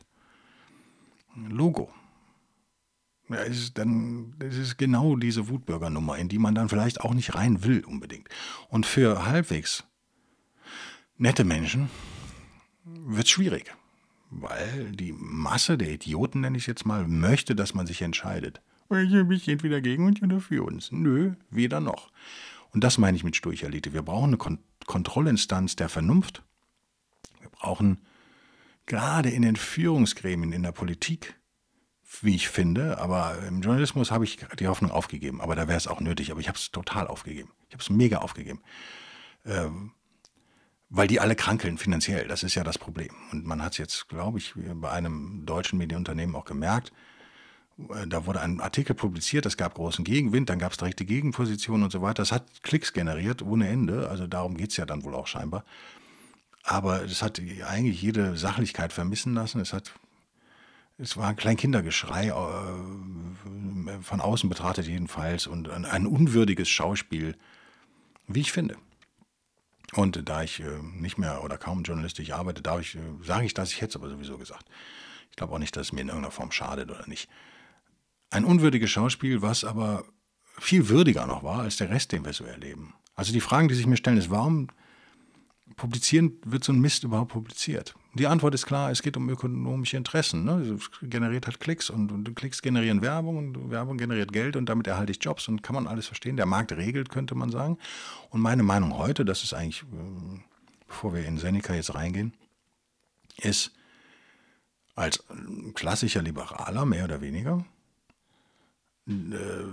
Logo. 1.35 1.91
Ja, 3.29 3.37
ist 3.37 3.77
dann, 3.77 4.33
das 4.39 4.57
ist 4.57 4.77
genau 4.77 5.15
diese 5.15 5.47
Wutbürgernummer, 5.47 6.17
in 6.17 6.27
die 6.27 6.39
man 6.39 6.53
dann 6.53 6.67
vielleicht 6.67 7.01
auch 7.01 7.13
nicht 7.13 7.33
rein 7.33 7.63
will 7.63 7.85
unbedingt. 7.85 8.27
Und 8.67 8.85
für 8.85 9.25
halbwegs 9.25 9.85
nette 11.17 11.45
Menschen 11.45 11.89
wird 12.83 13.23
es 13.25 13.29
schwierig, 13.29 13.73
weil 14.29 14.91
die 14.91 15.13
Masse 15.13 15.77
der 15.77 15.91
Idioten, 15.91 16.41
nenne 16.41 16.57
ich 16.57 16.63
es 16.63 16.67
jetzt 16.67 16.85
mal, 16.85 17.07
möchte, 17.07 17.55
dass 17.55 17.73
man 17.73 17.87
sich 17.87 18.01
entscheidet. 18.01 18.61
Ich 18.89 19.47
entweder 19.47 19.79
gegen 19.79 20.05
uns 20.05 20.21
oder 20.21 20.41
für 20.41 20.63
uns. 20.65 20.91
Nö, 20.91 21.35
weder 21.49 21.79
noch. 21.79 22.11
Und 22.71 22.83
das 22.83 22.97
meine 22.97 23.15
ich 23.15 23.23
mit 23.23 23.37
Sturchelite. 23.37 23.93
Wir 23.93 24.01
brauchen 24.01 24.31
eine 24.31 24.37
Kon 24.37 24.59
Kontrollinstanz 24.87 25.77
der 25.77 25.87
Vernunft. 25.87 26.43
Wir 27.39 27.49
brauchen 27.49 28.01
gerade 28.91 29.29
in 29.29 29.41
den 29.41 29.55
Führungsgremien 29.55 30.51
in 30.51 30.63
der 30.63 30.73
Politik, 30.73 31.39
wie 32.19 32.35
ich 32.35 32.49
finde, 32.49 32.97
aber 32.97 33.37
im 33.47 33.61
Journalismus 33.61 34.11
habe 34.11 34.25
ich 34.25 34.39
die 34.59 34.67
Hoffnung 34.67 34.91
aufgegeben. 34.91 35.39
Aber 35.39 35.55
da 35.55 35.69
wäre 35.69 35.77
es 35.77 35.87
auch 35.87 36.01
nötig. 36.01 36.29
Aber 36.29 36.41
ich 36.41 36.49
habe 36.49 36.57
es 36.57 36.71
total 36.71 37.07
aufgegeben. 37.07 37.51
Ich 37.69 37.73
habe 37.73 37.81
es 37.81 37.89
mega 37.89 38.17
aufgegeben. 38.17 38.61
Ähm, 39.45 39.93
weil 40.89 41.07
die 41.07 41.21
alle 41.21 41.37
krankeln 41.37 41.77
finanziell. 41.77 42.27
Das 42.27 42.43
ist 42.43 42.55
ja 42.55 42.65
das 42.65 42.77
Problem. 42.77 43.15
Und 43.31 43.45
man 43.45 43.63
hat 43.63 43.71
es 43.71 43.77
jetzt, 43.77 44.09
glaube 44.09 44.39
ich, 44.39 44.55
bei 44.55 44.91
einem 44.91 45.45
deutschen 45.45 45.79
Medienunternehmen 45.79 46.35
auch 46.35 46.43
gemerkt. 46.43 46.91
Äh, 47.77 48.07
da 48.07 48.25
wurde 48.25 48.41
ein 48.41 48.59
Artikel 48.59 48.93
publiziert, 48.93 49.45
es 49.45 49.55
gab 49.55 49.75
großen 49.75 50.03
Gegenwind, 50.03 50.49
dann 50.49 50.59
gab 50.59 50.73
es 50.73 50.77
direkte 50.77 51.05
Gegenpositionen 51.05 51.85
und 51.85 51.91
so 51.91 52.01
weiter. 52.01 52.23
Das 52.23 52.33
hat 52.33 52.61
Klicks 52.61 52.91
generiert 52.91 53.41
ohne 53.41 53.69
Ende. 53.69 54.09
Also 54.09 54.27
darum 54.27 54.57
geht 54.57 54.71
es 54.71 54.77
ja 54.77 54.85
dann 54.85 55.05
wohl 55.05 55.15
auch 55.15 55.27
scheinbar. 55.27 55.63
Aber 56.63 57.03
es 57.03 57.21
hat 57.21 57.39
eigentlich 57.39 58.01
jede 58.01 58.37
Sachlichkeit 58.37 58.93
vermissen 58.93 59.33
lassen. 59.33 59.59
Es 59.59 59.73
hat 59.73 59.91
es 61.01 61.17
war 61.17 61.29
ein 61.29 61.35
Kleinkindergeschrei, 61.35 62.27
äh, 62.27 64.01
von 64.01 64.21
außen 64.21 64.49
betrachtet 64.49 64.85
jedenfalls, 64.87 65.47
und 65.47 65.67
ein 65.67 66.05
unwürdiges 66.05 66.69
Schauspiel, 66.69 67.35
wie 68.27 68.41
ich 68.41 68.51
finde. 68.51 68.77
Und 69.93 70.29
da 70.29 70.43
ich 70.43 70.59
äh, 70.59 70.79
nicht 70.93 71.17
mehr 71.17 71.43
oder 71.43 71.57
kaum 71.57 71.83
journalistisch 71.83 72.31
arbeite, 72.31 72.61
darf 72.61 72.81
ich, 72.81 72.95
äh, 72.95 72.99
sage 73.23 73.45
ich 73.45 73.53
das, 73.53 73.71
ich 73.71 73.81
hätte 73.81 73.89
es 73.89 73.95
aber 73.95 74.09
sowieso 74.09 74.37
gesagt. 74.37 74.65
Ich 75.31 75.35
glaube 75.35 75.53
auch 75.53 75.59
nicht, 75.59 75.75
dass 75.75 75.87
es 75.87 75.91
mir 75.91 76.01
in 76.01 76.07
irgendeiner 76.07 76.31
Form 76.31 76.51
schadet 76.51 76.91
oder 76.91 77.07
nicht. 77.07 77.29
Ein 78.29 78.45
unwürdiges 78.45 78.91
Schauspiel, 78.91 79.41
was 79.41 79.63
aber 79.63 80.05
viel 80.59 80.87
würdiger 80.87 81.25
noch 81.25 81.43
war 81.43 81.61
als 81.61 81.77
der 81.77 81.89
Rest, 81.89 82.11
den 82.11 82.23
wir 82.23 82.33
so 82.33 82.45
erleben. 82.45 82.93
Also 83.15 83.33
die 83.33 83.41
Fragen, 83.41 83.67
die 83.67 83.75
sich 83.75 83.87
mir 83.87 83.97
stellen, 83.97 84.17
ist, 84.17 84.29
warum 84.29 84.67
publizieren 85.75 86.33
wird 86.45 86.63
so 86.63 86.71
ein 86.71 86.79
Mist 86.79 87.03
überhaupt 87.03 87.31
publiziert? 87.31 87.95
Die 88.13 88.27
Antwort 88.27 88.53
ist 88.53 88.65
klar, 88.65 88.91
es 88.91 89.01
geht 89.01 89.15
um 89.15 89.29
ökonomische 89.29 89.95
Interessen. 89.95 90.43
Ne? 90.43 90.77
Es 90.77 90.89
generiert 91.01 91.47
halt 91.47 91.59
Klicks 91.61 91.89
und, 91.89 92.11
und, 92.11 92.35
Klicks 92.35 92.61
generieren 92.61 93.01
Werbung 93.01 93.37
und 93.37 93.71
Werbung 93.71 93.97
generiert 93.97 94.33
Geld 94.33 94.57
und 94.57 94.67
damit 94.67 94.87
erhalte 94.87 95.11
ich 95.11 95.23
Jobs 95.23 95.47
und 95.47 95.63
kann 95.63 95.75
man 95.75 95.87
alles 95.87 96.07
verstehen. 96.07 96.35
Der 96.35 96.45
Markt 96.45 96.73
regelt, 96.73 97.09
könnte 97.09 97.35
man 97.35 97.51
sagen. 97.51 97.77
Und 98.29 98.41
meine 98.41 98.63
Meinung 98.63 98.97
heute, 98.97 99.23
das 99.23 99.43
ist 99.43 99.53
eigentlich, 99.53 99.83
äh, 99.83 100.39
bevor 100.87 101.13
wir 101.13 101.25
in 101.25 101.37
Seneca 101.37 101.73
jetzt 101.73 101.95
reingehen, 101.95 102.33
ist, 103.37 103.71
als 104.95 105.23
klassischer 105.73 106.21
Liberaler, 106.21 106.85
mehr 106.85 107.05
oder 107.05 107.21
weniger, 107.21 107.63
äh, 109.07 109.11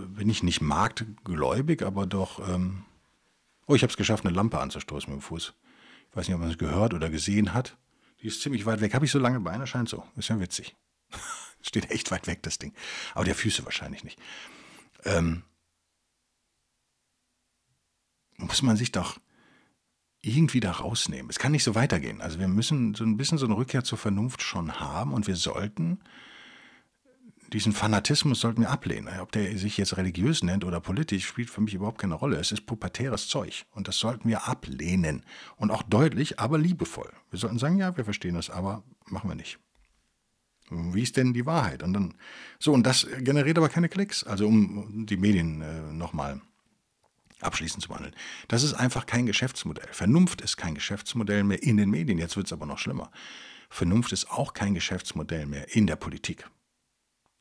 bin 0.06 0.30
ich 0.30 0.42
nicht 0.42 0.60
marktgläubig, 0.60 1.82
aber 1.82 2.06
doch, 2.06 2.46
ähm, 2.48 2.84
oh, 3.66 3.74
ich 3.74 3.82
habe 3.82 3.90
es 3.90 3.96
geschafft, 3.96 4.24
eine 4.24 4.34
Lampe 4.34 4.60
anzustoßen 4.60 5.12
mit 5.12 5.20
dem 5.20 5.24
Fuß. 5.24 5.54
Ich 6.10 6.16
weiß 6.16 6.28
nicht, 6.28 6.34
ob 6.34 6.40
man 6.40 6.50
es 6.50 6.58
gehört 6.58 6.94
oder 6.94 7.10
gesehen 7.10 7.54
hat. 7.54 7.76
Die 8.22 8.26
ist 8.26 8.42
ziemlich 8.42 8.66
weit 8.66 8.80
weg. 8.80 8.94
Habe 8.94 9.04
ich 9.04 9.12
so 9.12 9.18
lange 9.18 9.40
Beine? 9.40 9.66
Scheint 9.66 9.88
so. 9.88 10.04
Ist 10.16 10.28
ja 10.28 10.40
witzig. 10.40 10.76
Steht 11.62 11.90
echt 11.90 12.10
weit 12.10 12.26
weg, 12.26 12.42
das 12.42 12.58
Ding. 12.58 12.72
Aber 13.14 13.24
der 13.24 13.34
Füße 13.34 13.64
wahrscheinlich 13.64 14.04
nicht. 14.04 14.18
Ähm, 15.04 15.42
muss 18.36 18.62
man 18.62 18.76
sich 18.76 18.92
doch 18.92 19.18
irgendwie 20.20 20.60
da 20.60 20.72
rausnehmen. 20.72 21.30
Es 21.30 21.38
kann 21.38 21.52
nicht 21.52 21.64
so 21.64 21.74
weitergehen. 21.74 22.20
Also 22.20 22.38
wir 22.38 22.48
müssen 22.48 22.94
so 22.94 23.04
ein 23.04 23.16
bisschen 23.16 23.38
so 23.38 23.46
eine 23.46 23.56
Rückkehr 23.56 23.84
zur 23.84 23.98
Vernunft 23.98 24.42
schon 24.42 24.80
haben 24.80 25.12
und 25.12 25.26
wir 25.26 25.36
sollten 25.36 26.00
diesen 27.52 27.72
Fanatismus 27.72 28.40
sollten 28.40 28.60
wir 28.60 28.70
ablehnen. 28.70 29.08
Ob 29.20 29.32
der 29.32 29.56
sich 29.56 29.76
jetzt 29.78 29.96
religiös 29.96 30.42
nennt 30.42 30.64
oder 30.64 30.80
politisch, 30.80 31.26
spielt 31.26 31.50
für 31.50 31.60
mich 31.60 31.74
überhaupt 31.74 31.98
keine 31.98 32.14
Rolle. 32.14 32.36
Es 32.36 32.52
ist 32.52 32.66
pubertäres 32.66 33.28
Zeug 33.28 33.64
und 33.72 33.88
das 33.88 33.98
sollten 33.98 34.28
wir 34.28 34.46
ablehnen. 34.46 35.24
Und 35.56 35.70
auch 35.70 35.82
deutlich, 35.82 36.38
aber 36.38 36.58
liebevoll. 36.58 37.12
Wir 37.30 37.38
sollten 37.38 37.58
sagen, 37.58 37.78
ja, 37.78 37.96
wir 37.96 38.04
verstehen 38.04 38.34
das, 38.34 38.50
aber 38.50 38.82
machen 39.06 39.30
wir 39.30 39.34
nicht. 39.34 39.58
Wie 40.70 41.02
ist 41.02 41.16
denn 41.16 41.32
die 41.32 41.46
Wahrheit? 41.46 41.82
Und 41.82 41.94
dann, 41.94 42.14
so, 42.58 42.72
und 42.72 42.86
das 42.86 43.06
generiert 43.20 43.56
aber 43.56 43.70
keine 43.70 43.88
Klicks. 43.88 44.24
Also 44.24 44.46
um 44.46 45.06
die 45.06 45.16
Medien 45.16 45.62
äh, 45.62 45.92
nochmal 45.92 46.42
abschließend 47.40 47.82
zu 47.82 47.88
behandeln. 47.88 48.14
Das 48.48 48.62
ist 48.62 48.74
einfach 48.74 49.06
kein 49.06 49.26
Geschäftsmodell. 49.26 49.88
Vernunft 49.92 50.40
ist 50.40 50.56
kein 50.56 50.74
Geschäftsmodell 50.74 51.44
mehr 51.44 51.62
in 51.62 51.76
den 51.76 51.88
Medien. 51.88 52.18
Jetzt 52.18 52.36
wird 52.36 52.46
es 52.46 52.52
aber 52.52 52.66
noch 52.66 52.78
schlimmer. 52.78 53.10
Vernunft 53.70 54.12
ist 54.12 54.30
auch 54.30 54.54
kein 54.54 54.74
Geschäftsmodell 54.74 55.46
mehr 55.46 55.74
in 55.74 55.86
der 55.86 55.96
Politik. 55.96 56.48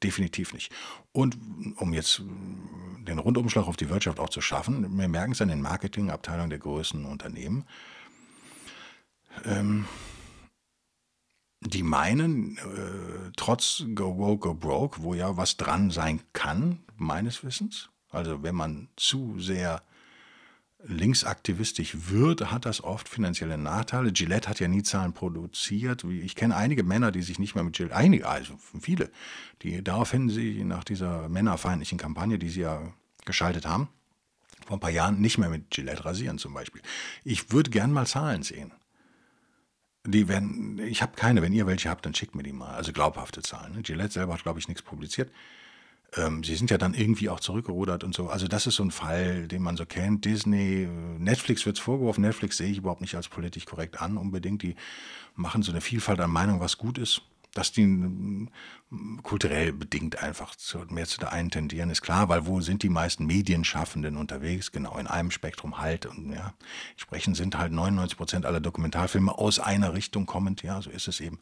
Definitiv 0.03 0.53
nicht. 0.53 0.71
Und 1.11 1.37
um 1.77 1.93
jetzt 1.93 2.21
den 3.07 3.19
Rundumschlag 3.19 3.67
auf 3.67 3.77
die 3.77 3.89
Wirtschaft 3.89 4.19
auch 4.19 4.29
zu 4.29 4.41
schaffen, 4.41 4.97
wir 4.97 5.07
merken 5.07 5.31
es 5.31 5.41
an 5.41 5.47
den 5.47 5.61
Marketingabteilungen 5.61 6.51
der 6.51 6.59
größten 6.59 7.05
Unternehmen, 7.05 7.65
ähm, 9.43 9.85
die 11.61 11.83
meinen, 11.83 12.57
äh, 12.57 13.31
trotz 13.35 13.83
Go 13.95 14.17
Woke, 14.17 14.49
Go 14.49 14.53
Broke, 14.53 15.01
wo 15.01 15.15
ja 15.15 15.35
was 15.35 15.57
dran 15.57 15.89
sein 15.89 16.21
kann, 16.33 16.83
meines 16.95 17.43
Wissens, 17.43 17.89
also 18.09 18.43
wenn 18.43 18.55
man 18.55 18.89
zu 18.95 19.39
sehr 19.39 19.81
linksaktivistisch 20.87 21.95
wird, 22.09 22.51
hat 22.51 22.65
das 22.65 22.83
oft 22.83 23.09
finanzielle 23.09 23.57
Nachteile. 23.57 24.11
Gillette 24.11 24.49
hat 24.49 24.59
ja 24.59 24.67
nie 24.67 24.83
Zahlen 24.83 25.13
produziert. 25.13 26.03
Ich 26.03 26.35
kenne 26.35 26.55
einige 26.55 26.83
Männer, 26.83 27.11
die 27.11 27.21
sich 27.21 27.39
nicht 27.39 27.55
mehr 27.55 27.63
mit 27.63 27.75
Gillette, 27.75 27.95
einige, 27.95 28.27
also 28.27 28.57
viele, 28.79 29.11
die 29.61 29.83
daraufhin 29.83 30.29
sie 30.29 30.63
nach 30.63 30.83
dieser 30.83 31.29
männerfeindlichen 31.29 31.97
Kampagne, 31.97 32.39
die 32.39 32.49
sie 32.49 32.61
ja 32.61 32.93
geschaltet 33.25 33.65
haben, 33.65 33.89
vor 34.65 34.77
ein 34.77 34.81
paar 34.81 34.89
Jahren 34.89 35.19
nicht 35.19 35.37
mehr 35.37 35.49
mit 35.49 35.71
Gillette 35.71 36.05
rasieren 36.05 36.37
zum 36.37 36.53
Beispiel. 36.53 36.81
Ich 37.23 37.51
würde 37.51 37.69
gern 37.69 37.91
mal 37.91 38.07
Zahlen 38.07 38.43
sehen. 38.43 38.71
Die 40.05 40.29
werden, 40.29 40.79
ich 40.79 41.01
habe 41.01 41.17
keine, 41.17 41.41
wenn 41.41 41.51
ihr 41.51 41.67
welche 41.67 41.89
habt, 41.89 42.05
dann 42.05 42.15
schickt 42.15 42.33
mir 42.33 42.43
die 42.43 42.53
mal. 42.53 42.75
Also 42.75 42.93
glaubhafte 42.93 43.41
Zahlen. 43.41 43.75
Ne? 43.75 43.81
Gillette 43.81 44.13
selber 44.13 44.33
hat, 44.33 44.43
glaube 44.43 44.59
ich, 44.59 44.69
nichts 44.69 44.81
publiziert. 44.81 45.29
Ähm, 46.15 46.43
sie 46.43 46.55
sind 46.55 46.71
ja 46.71 46.77
dann 46.77 46.93
irgendwie 46.93 47.29
auch 47.29 47.39
zurückgerudert 47.39 48.03
und 48.03 48.15
so. 48.15 48.29
Also 48.29 48.47
das 48.47 48.67
ist 48.67 48.75
so 48.75 48.83
ein 48.83 48.91
Fall, 48.91 49.47
den 49.47 49.61
man 49.61 49.75
so 49.75 49.85
kennt. 49.85 50.25
Disney, 50.25 50.87
Netflix 51.17 51.65
wird 51.65 51.77
es 51.77 51.83
vorgeworfen. 51.83 52.21
Netflix 52.21 52.57
sehe 52.57 52.69
ich 52.69 52.77
überhaupt 52.77 53.01
nicht 53.01 53.15
als 53.15 53.27
politisch 53.27 53.65
korrekt 53.65 54.01
an 54.01 54.17
unbedingt. 54.17 54.63
Die 54.63 54.75
machen 55.35 55.63
so 55.63 55.71
eine 55.71 55.81
Vielfalt 55.81 56.19
an 56.19 56.31
Meinungen, 56.31 56.61
was 56.61 56.77
gut 56.77 56.97
ist. 56.97 57.23
Dass 57.53 57.71
die 57.71 57.83
äh, 57.83 58.47
kulturell 59.23 59.73
bedingt 59.73 60.21
einfach 60.21 60.55
zu, 60.55 60.79
mehr 60.89 61.07
zu 61.07 61.19
der 61.19 61.33
einen 61.33 61.49
tendieren, 61.49 61.89
ist 61.89 62.01
klar, 62.01 62.29
weil 62.29 62.45
wo 62.45 62.61
sind 62.61 62.83
die 62.83 62.89
meisten 62.89 63.25
Medienschaffenden 63.25 64.15
unterwegs? 64.15 64.71
Genau, 64.71 64.97
in 64.97 65.07
einem 65.07 65.31
Spektrum 65.31 65.79
halt. 65.79 66.05
Und 66.05 66.31
ja, 66.31 66.53
sprechen 66.95 67.35
sind 67.35 67.57
halt 67.57 67.73
99 67.73 68.17
Prozent 68.17 68.45
aller 68.45 68.61
Dokumentarfilme 68.61 69.37
aus 69.37 69.59
einer 69.59 69.93
Richtung 69.93 70.25
kommend. 70.25 70.63
Ja, 70.63 70.81
so 70.81 70.89
ist 70.89 71.07
es 71.07 71.19
eben. 71.19 71.39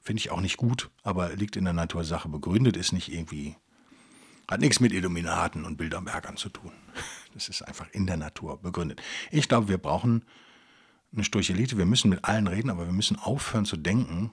Finde 0.00 0.20
ich 0.20 0.30
auch 0.30 0.40
nicht 0.40 0.56
gut, 0.56 0.90
aber 1.02 1.34
liegt 1.34 1.56
in 1.56 1.64
der 1.64 1.72
Natur 1.74 2.04
Sache. 2.04 2.28
Begründet 2.28 2.76
ist 2.76 2.92
nicht 2.92 3.12
irgendwie 3.12 3.56
hat 4.48 4.60
nichts 4.60 4.80
mit 4.80 4.92
Illuminaten 4.92 5.64
und 5.64 5.76
Bilderbergern 5.76 6.36
zu 6.36 6.48
tun. 6.48 6.72
Das 7.34 7.48
ist 7.48 7.62
einfach 7.62 7.86
in 7.92 8.06
der 8.06 8.16
Natur 8.16 8.60
begründet. 8.60 9.00
Ich 9.30 9.48
glaube, 9.48 9.68
wir 9.68 9.78
brauchen 9.78 10.24
eine 11.12 11.22
Sturchelite. 11.22 11.78
Wir 11.78 11.86
müssen 11.86 12.08
mit 12.08 12.24
allen 12.24 12.48
reden, 12.48 12.70
aber 12.70 12.86
wir 12.86 12.92
müssen 12.92 13.16
aufhören 13.16 13.64
zu 13.64 13.76
denken, 13.76 14.32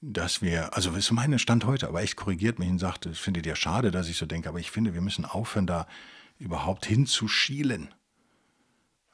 dass 0.00 0.42
wir, 0.42 0.76
also 0.76 0.90
das 0.90 0.98
ist 1.00 1.12
mein 1.12 1.36
Stand 1.38 1.64
heute, 1.64 1.88
aber 1.88 2.02
echt 2.02 2.14
korrigiert 2.14 2.58
mich 2.58 2.68
und 2.68 2.78
sagt, 2.78 3.06
das 3.06 3.18
findet 3.18 3.46
ihr 3.46 3.56
schade, 3.56 3.90
dass 3.90 4.08
ich 4.08 4.18
so 4.18 4.26
denke, 4.26 4.48
aber 4.48 4.60
ich 4.60 4.70
finde, 4.70 4.94
wir 4.94 5.00
müssen 5.00 5.24
aufhören, 5.24 5.66
da 5.66 5.88
überhaupt 6.38 6.86
hinzuschielen. 6.86 7.92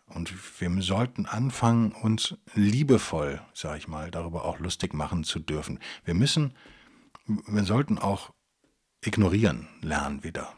Und 0.06 0.32
wir 0.60 0.82
sollten 0.82 1.26
anfangen, 1.26 1.92
uns 1.92 2.36
liebevoll, 2.54 3.40
sage 3.54 3.78
ich 3.78 3.88
mal, 3.88 4.10
darüber 4.10 4.44
auch 4.44 4.58
lustig 4.58 4.92
machen 4.92 5.22
zu 5.22 5.38
dürfen. 5.38 5.78
Wir 6.04 6.14
müssen, 6.14 6.54
wir 7.26 7.64
sollten 7.64 7.98
auch 7.98 8.32
ignorieren 9.02 9.68
lernen 9.80 10.24
wieder. 10.24 10.52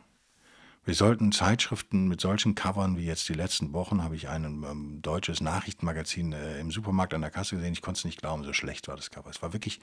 Wir 0.84 0.94
sollten 0.94 1.30
Zeitschriften 1.30 2.08
mit 2.08 2.20
solchen 2.20 2.56
Covern 2.56 2.96
wie 2.96 3.04
jetzt 3.04 3.28
die 3.28 3.34
letzten 3.34 3.72
Wochen, 3.72 4.02
habe 4.02 4.16
ich 4.16 4.28
ein 4.28 4.44
ähm, 4.44 4.98
deutsches 5.00 5.40
Nachrichtenmagazin 5.40 6.32
äh, 6.32 6.58
im 6.58 6.72
Supermarkt 6.72 7.14
an 7.14 7.20
der 7.20 7.30
Kasse 7.30 7.54
gesehen. 7.54 7.72
Ich 7.72 7.82
konnte 7.82 7.98
es 7.98 8.04
nicht 8.04 8.20
glauben, 8.20 8.42
so 8.42 8.52
schlecht 8.52 8.88
war 8.88 8.96
das 8.96 9.12
Cover. 9.12 9.30
Es 9.30 9.42
war 9.42 9.52
wirklich. 9.52 9.80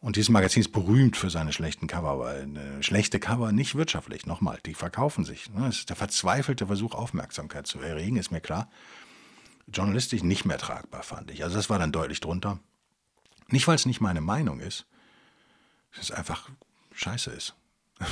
Und 0.00 0.16
dieses 0.16 0.28
Magazin 0.28 0.60
ist 0.60 0.72
berühmt 0.72 1.16
für 1.16 1.30
seine 1.30 1.54
schlechten 1.54 1.86
Cover, 1.86 2.18
weil 2.18 2.42
eine 2.42 2.82
schlechte 2.82 3.18
Cover 3.18 3.50
nicht 3.52 3.76
wirtschaftlich. 3.76 4.26
Nochmal, 4.26 4.58
die 4.66 4.74
verkaufen 4.74 5.24
sich. 5.24 5.48
Ne? 5.48 5.68
Es 5.68 5.78
ist 5.78 5.88
der 5.88 5.96
verzweifelte 5.96 6.66
Versuch, 6.66 6.94
Aufmerksamkeit 6.94 7.66
zu 7.66 7.80
erregen, 7.80 8.16
ist 8.16 8.30
mir 8.30 8.42
klar. 8.42 8.68
Journalistisch 9.66 10.22
nicht 10.22 10.44
mehr 10.44 10.58
tragbar, 10.58 11.02
fand 11.02 11.30
ich. 11.30 11.42
Also 11.42 11.56
das 11.56 11.70
war 11.70 11.78
dann 11.78 11.92
deutlich 11.92 12.20
drunter. 12.20 12.58
Nicht, 13.48 13.66
weil 13.66 13.76
es 13.76 13.86
nicht 13.86 14.02
meine 14.02 14.20
Meinung 14.20 14.60
ist. 14.60 14.84
Es 15.92 16.10
ist 16.10 16.10
einfach 16.10 16.50
scheiße 16.94 17.30
ist. 17.30 17.54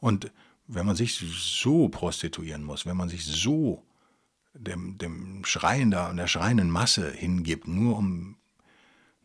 und 0.00 0.30
wenn 0.66 0.86
man 0.86 0.96
sich 0.96 1.16
so 1.16 1.88
prostituieren 1.88 2.62
muss, 2.62 2.86
wenn 2.86 2.96
man 2.96 3.08
sich 3.08 3.24
so 3.24 3.84
dem, 4.54 4.98
dem 4.98 5.44
Schreien 5.44 5.90
da 5.90 6.10
und 6.10 6.16
der 6.16 6.26
schreienden 6.26 6.70
Masse 6.70 7.10
hingibt, 7.10 7.68
nur 7.68 7.96
um 7.96 8.36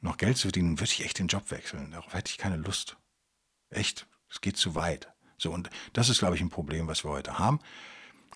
noch 0.02 0.18
Geld 0.18 0.38
zu 0.38 0.44
verdienen, 0.44 0.80
würde 0.80 0.92
ich 0.92 1.04
echt 1.04 1.20
den 1.20 1.28
Job 1.28 1.50
wechseln. 1.52 1.92
Darauf 1.92 2.14
hätte 2.14 2.32
ich 2.32 2.38
keine 2.38 2.58
Lust. 2.58 2.98
Echt, 3.70 4.06
es 4.30 4.42
geht 4.42 4.58
zu 4.58 4.76
weit. 4.76 5.10
So, 5.38 5.52
und 5.52 5.70
das 5.94 6.10
ist, 6.10 6.20
glaube 6.20 6.36
ich, 6.36 6.42
ein 6.42 6.50
Problem, 6.50 6.88
was 6.88 7.04
wir 7.04 7.12
heute 7.12 7.40
haben. 7.40 7.60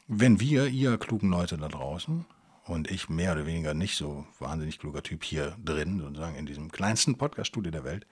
Wenn 0.08 0.39
wir, 0.39 0.67
ihr 0.67 0.98
klugen 0.98 1.30
Leute 1.30 1.58
da 1.58 1.67
draußen, 1.67 2.26
und 2.67 2.91
ich 2.91 3.10
mehr 3.10 3.32
oder 3.34 3.46
weniger 3.46 3.74
nicht 3.74 3.96
so 3.96 4.26
wahnsinnig 4.39 4.80
kluger 4.80 5.04
Typ 5.04 5.24
hier 5.24 5.56
drin, 5.63 6.00
sozusagen 6.00 6.36
in 6.36 6.46
diesem 6.46 6.72
kleinsten 6.72 7.17
Podcast-Studio 7.17 7.72
der 7.72 7.84
Welt, 7.84 8.06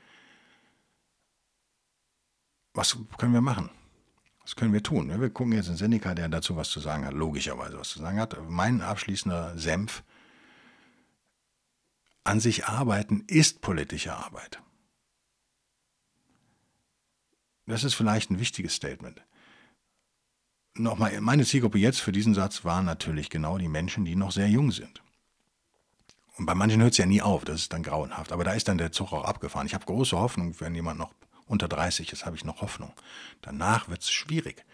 was 2.75 2.97
können 3.17 3.33
wir 3.33 3.41
machen? 3.41 3.69
Was 4.41 4.55
können 4.55 4.73
wir 4.73 4.83
tun? 4.83 5.09
Wir 5.19 5.29
gucken 5.29 5.53
jetzt 5.53 5.69
in 5.69 5.75
Seneca, 5.75 6.13
der 6.13 6.29
dazu 6.29 6.55
was 6.55 6.69
zu 6.69 6.79
sagen 6.79 7.05
hat, 7.05 7.13
logischerweise 7.13 7.79
was 7.79 7.89
zu 7.89 7.99
sagen 7.99 8.19
hat. 8.19 8.37
Mein 8.47 8.81
abschließender 8.81 9.57
Senf. 9.57 10.03
An 12.23 12.39
sich 12.39 12.65
arbeiten 12.65 13.23
ist 13.27 13.61
politische 13.61 14.15
Arbeit. 14.15 14.61
Das 17.65 17.83
ist 17.83 17.95
vielleicht 17.95 18.29
ein 18.29 18.39
wichtiges 18.39 18.75
Statement. 18.75 19.23
Nochmal, 20.75 21.19
meine 21.21 21.45
Zielgruppe 21.45 21.79
jetzt 21.79 22.01
für 22.01 22.11
diesen 22.11 22.33
Satz 22.33 22.65
waren 22.65 22.85
natürlich 22.85 23.29
genau 23.29 23.57
die 23.57 23.69
Menschen, 23.69 24.05
die 24.05 24.15
noch 24.15 24.31
sehr 24.31 24.49
jung 24.49 24.71
sind. 24.71 25.01
Und 26.37 26.45
bei 26.45 26.53
manchen 26.53 26.81
hört 26.81 26.91
es 26.91 26.97
ja 26.97 27.05
nie 27.05 27.21
auf, 27.21 27.45
das 27.45 27.61
ist 27.61 27.73
dann 27.73 27.81
grauenhaft. 27.81 28.31
Aber 28.31 28.43
da 28.43 28.51
ist 28.51 28.67
dann 28.67 28.77
der 28.77 28.91
Zug 28.91 29.13
auch 29.13 29.23
abgefahren. 29.23 29.65
Ich 29.65 29.73
habe 29.73 29.85
große 29.85 30.17
Hoffnung, 30.17 30.59
wenn 30.59 30.75
jemand 30.75 30.99
noch 30.99 31.13
unter 31.45 31.67
30 31.67 32.11
ist, 32.11 32.25
habe 32.25 32.35
ich 32.35 32.43
noch 32.43 32.61
Hoffnung. 32.61 32.93
Danach 33.41 33.87
wird 33.87 34.01
es 34.01 34.11
schwierig. 34.11 34.65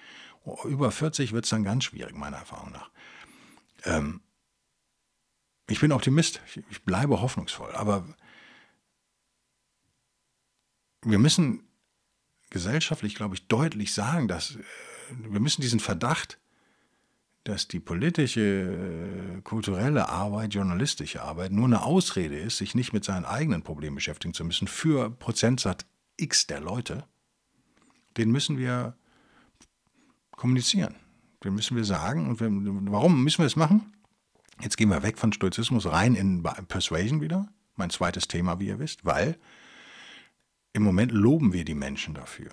Über 0.65 0.91
40 0.91 1.33
wird 1.33 1.45
es 1.45 1.51
dann 1.51 1.63
ganz 1.63 1.83
schwierig, 1.83 2.15
meiner 2.15 2.37
Erfahrung 2.37 2.71
nach. 2.71 2.89
Ähm, 3.83 4.21
ich 5.67 5.79
bin 5.79 5.91
Optimist, 5.91 6.41
ich, 6.69 6.83
bleibe 6.83 7.21
hoffnungsvoll, 7.21 7.71
aber 7.73 8.05
wir 11.03 11.19
müssen 11.19 11.63
gesellschaftlich, 12.49 13.15
glaube 13.15 13.35
ich, 13.35 13.47
deutlich 13.47 13.93
sagen, 13.93 14.27
dass 14.27 14.55
äh, 14.55 14.63
wir 15.09 15.39
müssen 15.39 15.61
diesen 15.61 15.79
Verdacht, 15.79 16.39
dass 17.43 17.67
die 17.67 17.79
politische, 17.79 19.37
äh, 19.37 19.41
kulturelle 19.41 20.09
Arbeit, 20.09 20.53
journalistische 20.53 21.21
Arbeit 21.21 21.51
nur 21.51 21.65
eine 21.65 21.83
Ausrede 21.83 22.39
ist, 22.39 22.57
sich 22.57 22.75
nicht 22.75 22.93
mit 22.93 23.03
seinen 23.03 23.25
eigenen 23.25 23.63
Problemen 23.63 23.95
beschäftigen 23.95 24.33
zu 24.33 24.43
müssen, 24.43 24.67
für 24.67 25.09
Prozentsatz 25.09 25.85
X 26.21 26.47
der 26.47 26.61
Leute, 26.61 27.05
den 28.17 28.31
müssen 28.31 28.57
wir 28.57 28.95
kommunizieren. 30.31 30.95
Den 31.43 31.55
müssen 31.55 31.75
wir 31.75 31.85
sagen. 31.85 32.27
Und 32.27 32.39
wir, 32.39 32.49
warum 32.91 33.23
müssen 33.23 33.39
wir 33.39 33.47
es 33.47 33.55
machen? 33.55 33.93
Jetzt 34.61 34.77
gehen 34.77 34.89
wir 34.89 35.03
weg 35.03 35.17
von 35.17 35.33
Stoizismus 35.33 35.87
rein 35.87 36.15
in 36.15 36.43
Persuasion 36.67 37.21
wieder. 37.21 37.47
Mein 37.75 37.89
zweites 37.89 38.27
Thema, 38.27 38.59
wie 38.59 38.67
ihr 38.67 38.79
wisst, 38.79 39.05
weil 39.05 39.37
im 40.73 40.83
Moment 40.83 41.11
loben 41.11 41.53
wir 41.53 41.65
die 41.65 41.73
Menschen 41.73 42.13
dafür. 42.13 42.51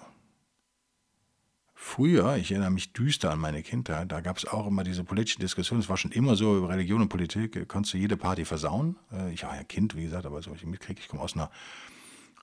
Früher, 1.74 2.37
ich 2.37 2.50
erinnere 2.50 2.70
mich 2.70 2.92
düster 2.92 3.31
an 3.31 3.38
meine 3.38 3.62
Kindheit, 3.62 4.11
da 4.11 4.20
gab 4.20 4.37
es 4.37 4.46
auch 4.46 4.66
immer 4.66 4.85
diese 4.85 5.04
politische 5.04 5.38
Diskussion. 5.38 5.78
Es 5.78 5.88
war 5.88 5.96
schon 5.96 6.11
immer 6.11 6.35
so, 6.35 6.57
über 6.59 6.70
Religion 6.70 7.00
und 7.00 7.09
Politik 7.09 7.68
konntest 7.68 7.94
du 7.94 7.98
jede 7.98 8.16
Party 8.16 8.44
versauen. 8.44 8.96
Äh, 9.12 9.33
ich 9.33 9.44
war 9.44 9.54
ja 9.54 9.62
Kind, 9.62 9.94
wie 9.94 10.02
gesagt, 10.02 10.26
aber 10.26 10.42
so 10.42 10.52
ich 10.54 10.66
mitkriege, 10.66 11.00
ich 11.00 11.09
komme 11.09 11.22
aus 11.22 11.35
einer 11.35 11.50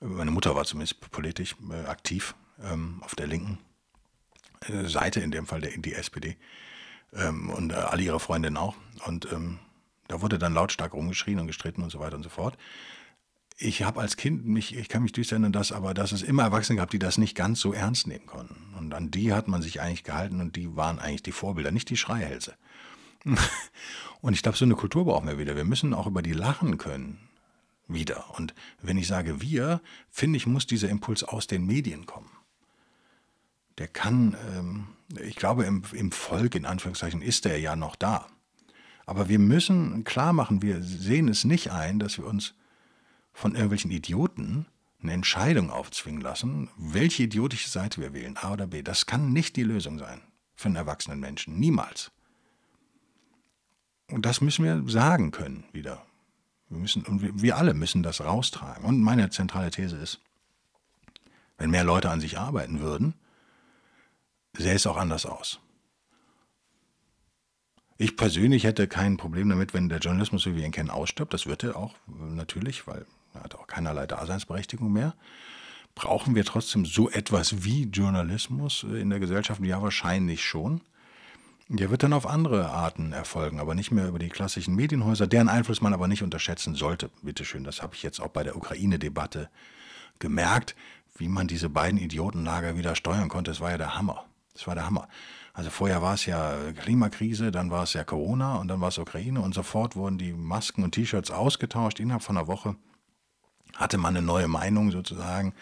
meine 0.02 0.32
Mutter 0.32 0.56
war 0.56 0.66
zumindest 0.66 1.00
politisch 1.12 1.56
äh, 1.72 1.88
aktiv 1.88 2.36
ähm, 2.64 3.02
auf 3.02 3.16
der 3.16 3.28
linken 3.28 3.60
äh, 4.68 4.88
Seite, 4.88 5.20
in 5.22 5.32
dem 5.32 5.46
Fall 5.46 5.62
der, 5.62 5.78
die 5.78 5.94
SPD. 5.94 6.38
ähm, 7.14 7.50
und 7.50 7.72
äh, 7.72 7.76
alle 7.76 8.04
ihre 8.04 8.20
Freundinnen 8.20 8.58
auch. 8.58 8.76
Und 9.06 9.32
ähm, 9.32 9.60
da 10.08 10.22
wurde 10.22 10.38
dann 10.38 10.54
lautstark 10.54 10.94
rumgeschrien 10.94 11.40
und 11.40 11.48
gestritten 11.48 11.82
und 11.82 11.90
so 11.90 12.00
weiter 12.00 12.16
und 12.16 12.24
so 12.24 12.30
fort. 12.30 12.58
Ich 13.58 13.84
habe 13.84 14.02
als 14.02 14.18
Kind 14.18 14.46
mich, 14.46 14.76
ich 14.76 14.90
kann 14.90 15.04
mich 15.04 15.14
durchsetzen, 15.14 15.54
dass 15.54 15.72
aber, 15.72 15.94
dass 15.94 16.12
es 16.12 16.24
immer 16.24 16.44
Erwachsene 16.44 16.78
gab, 16.78 16.90
die 16.90 17.00
das 17.00 17.18
nicht 17.18 17.36
ganz 17.36 17.62
so 17.62 17.72
ernst 17.72 18.06
nehmen 18.06 18.26
konnten. 18.26 18.74
Und 18.78 18.94
an 18.94 19.12
die 19.12 19.34
hat 19.34 19.48
man 19.48 19.62
sich 19.62 19.80
eigentlich 19.80 20.04
gehalten 20.04 20.42
und 20.42 20.58
die 20.58 20.76
waren 20.76 21.00
eigentlich 21.00 21.24
die 21.24 21.32
Vorbilder, 21.32 21.72
nicht 21.72 21.90
die 21.90 21.98
Schreihälse. 21.98 22.56
und 24.22 24.34
ich 24.34 24.44
glaube, 24.44 24.58
so 24.58 24.66
eine 24.66 24.76
Kultur 24.76 25.06
brauchen 25.06 25.28
wir 25.28 25.38
wieder. 25.38 25.56
Wir 25.56 25.64
müssen 25.64 25.94
auch 25.94 26.06
über 26.06 26.22
die 26.22 26.34
lachen 26.34 26.78
können. 26.78 27.25
Wieder. 27.88 28.36
Und 28.38 28.54
wenn 28.82 28.98
ich 28.98 29.08
sage 29.08 29.42
wir, 29.42 29.82
finde 30.10 30.38
ich, 30.38 30.48
muss 30.48 30.66
dieser 30.66 30.90
Impuls 30.90 31.24
aus 31.24 31.48
den 31.48 31.66
Medien 31.66 32.06
kommen. 32.06 32.32
Der 33.78 33.88
kann, 33.88 34.36
ähm, 34.56 34.88
ich 35.22 35.36
glaube, 35.36 35.66
im, 35.66 35.84
im 35.92 36.12
Volk, 36.12 36.56
in 36.56 36.66
Anführungszeichen, 36.66 37.22
ist 37.22 37.46
er 37.46 37.60
ja 37.60 37.76
noch 37.76 37.96
da. 37.96 38.28
Aber 39.06 39.30
wir 39.30 39.40
müssen 39.40 40.04
klar 40.04 40.34
machen, 40.34 40.62
wir 40.62 40.82
sehen 40.82 41.28
es 41.28 41.44
nicht 41.44 41.72
ein, 41.72 42.00
dass 42.00 42.18
wir 42.18 42.26
uns 42.26 42.56
von 43.34 43.52
irgendwelchen 43.54 43.92
Idioten 43.92 44.66
eine 45.04 45.14
Entscheidung 45.14 45.70
aufzwingen 45.70 46.22
lassen, 46.22 46.70
welche 46.78 47.24
idiotische 47.24 47.70
Seite 47.70 48.02
wir 48.02 48.14
wählen, 48.14 48.38
A 48.38 48.54
oder 48.54 48.66
B. 48.66 48.82
Das 48.82 49.06
kann 49.06 49.32
nicht 49.32 49.56
die 49.56 49.64
Lösung 49.64 50.00
sein 50.00 50.22
für 50.56 50.68
einen 50.68 50.78
erwachsenen 50.78 51.20
Menschen. 51.20 51.60
Niemals. 51.60 52.12
Und 54.10 54.26
das 54.26 54.42
müssen 54.42 54.66
wir 54.66 54.84
sagen 54.88 55.32
können 55.32 55.66
wieder. 55.72 56.06
Wir 56.70 56.80
müssen, 56.80 57.04
und 57.04 57.42
wir 57.42 57.58
alle 57.58 57.74
müssen 57.74 58.04
das 58.04 58.22
raustragen. 58.22 58.86
Und 58.86 59.02
meine 59.02 59.30
zentrale 59.30 59.72
These 59.72 59.98
ist, 59.98 60.20
wenn 61.58 61.70
mehr 61.70 61.84
Leute 61.84 62.10
an 62.10 62.20
sich 62.20 62.38
arbeiten 62.38 62.80
würden, 62.80 63.14
sähe 64.58 64.74
es 64.76 64.88
auch 64.88 64.98
anders 64.98 65.26
aus. 65.26 65.60
Ich 67.98 68.18
persönlich 68.18 68.66
hätte 68.66 68.88
kein 68.88 69.16
Problem 69.16 69.48
damit, 69.48 69.74
wenn 69.74 69.88
der 69.88 70.00
Journalismus, 70.00 70.46
wie 70.46 70.56
wir 70.56 70.66
ihn 70.66 70.72
kennen, 70.72 70.90
ausstirbt. 70.90 71.34
Das 71.34 71.46
wird 71.46 71.64
er 71.64 71.78
auch 71.78 71.96
natürlich, 72.08 72.88
weil 72.88 73.06
er 73.34 73.44
hat 73.44 73.56
auch 73.56 73.68
keinerlei 73.68 74.06
Daseinsberechtigung 74.06 74.92
mehr. 74.92 75.16
Brauchen 75.94 76.36
wir 76.36 76.44
trotzdem 76.44 76.86
so 76.86 77.10
etwas 77.10 77.64
wie 77.64 77.84
Journalismus 77.84 78.84
in 78.84 79.10
der 79.10 79.22
Gesellschaft? 79.22 79.62
Ja, 79.64 79.82
wahrscheinlich 79.82 80.44
schon. 80.44 80.82
Der 81.68 81.90
wird 81.90 82.04
dann 82.04 82.14
auf 82.14 82.28
andere 82.28 82.70
Arten 82.70 83.12
erfolgen, 83.12 83.60
aber 83.60 83.74
nicht 83.74 83.92
mehr 83.92 84.08
über 84.08 84.20
die 84.20 84.30
klassischen 84.30 84.76
Medienhäuser, 84.76 85.26
deren 85.26 85.50
Einfluss 85.50 85.82
man 85.82 85.94
aber 85.94 86.08
nicht 86.08 86.22
unterschätzen 86.22 86.76
sollte. 86.76 87.10
Bitteschön, 87.24 87.64
das 87.64 87.82
habe 87.82 87.96
ich 87.96 88.04
jetzt 88.04 88.20
auch 88.20 88.28
bei 88.28 88.44
der 88.44 88.56
Ukraine-Debatte 88.56 89.50
gemerkt, 90.20 90.76
wie 91.18 91.28
man 91.28 91.48
diese 91.48 91.70
beiden 91.70 92.00
Idiotenlager 92.00 92.78
wieder 92.78 92.96
steuern 92.96 93.30
konnte. 93.30 93.50
Das 93.50 93.62
war 93.62 93.72
ja 93.72 93.80
der 93.80 93.98
Hammer. 93.98 94.26
Das 94.54 94.68
war 94.68 94.76
der 94.76 94.86
Hammer. 94.86 95.08
Also 95.54 95.72
vorher 95.72 96.04
war 96.04 96.14
es 96.14 96.28
ja 96.28 96.56
Klimakrise, 96.74 97.50
dann 97.52 97.72
war 97.72 97.84
es 97.84 97.94
ja 97.94 98.04
Corona 98.04 98.58
und 98.58 98.68
dann 98.68 98.80
war 98.80 98.90
es 98.90 98.98
Ukraine 99.00 99.42
und 99.42 99.56
sofort 99.56 99.96
wurden 99.96 100.18
die 100.20 100.34
Masken 100.34 100.84
und 100.84 100.92
T-Shirts 100.92 101.32
ausgetauscht. 101.32 102.00
Innerhalb 102.00 102.22
von 102.22 102.38
einer 102.38 102.48
Woche 102.48 102.76
hatte 103.74 103.98
man 103.98 104.16
eine 104.16 104.26
neue 104.26 104.48
Meinung 104.48 104.92
sozusagen. 104.92 105.54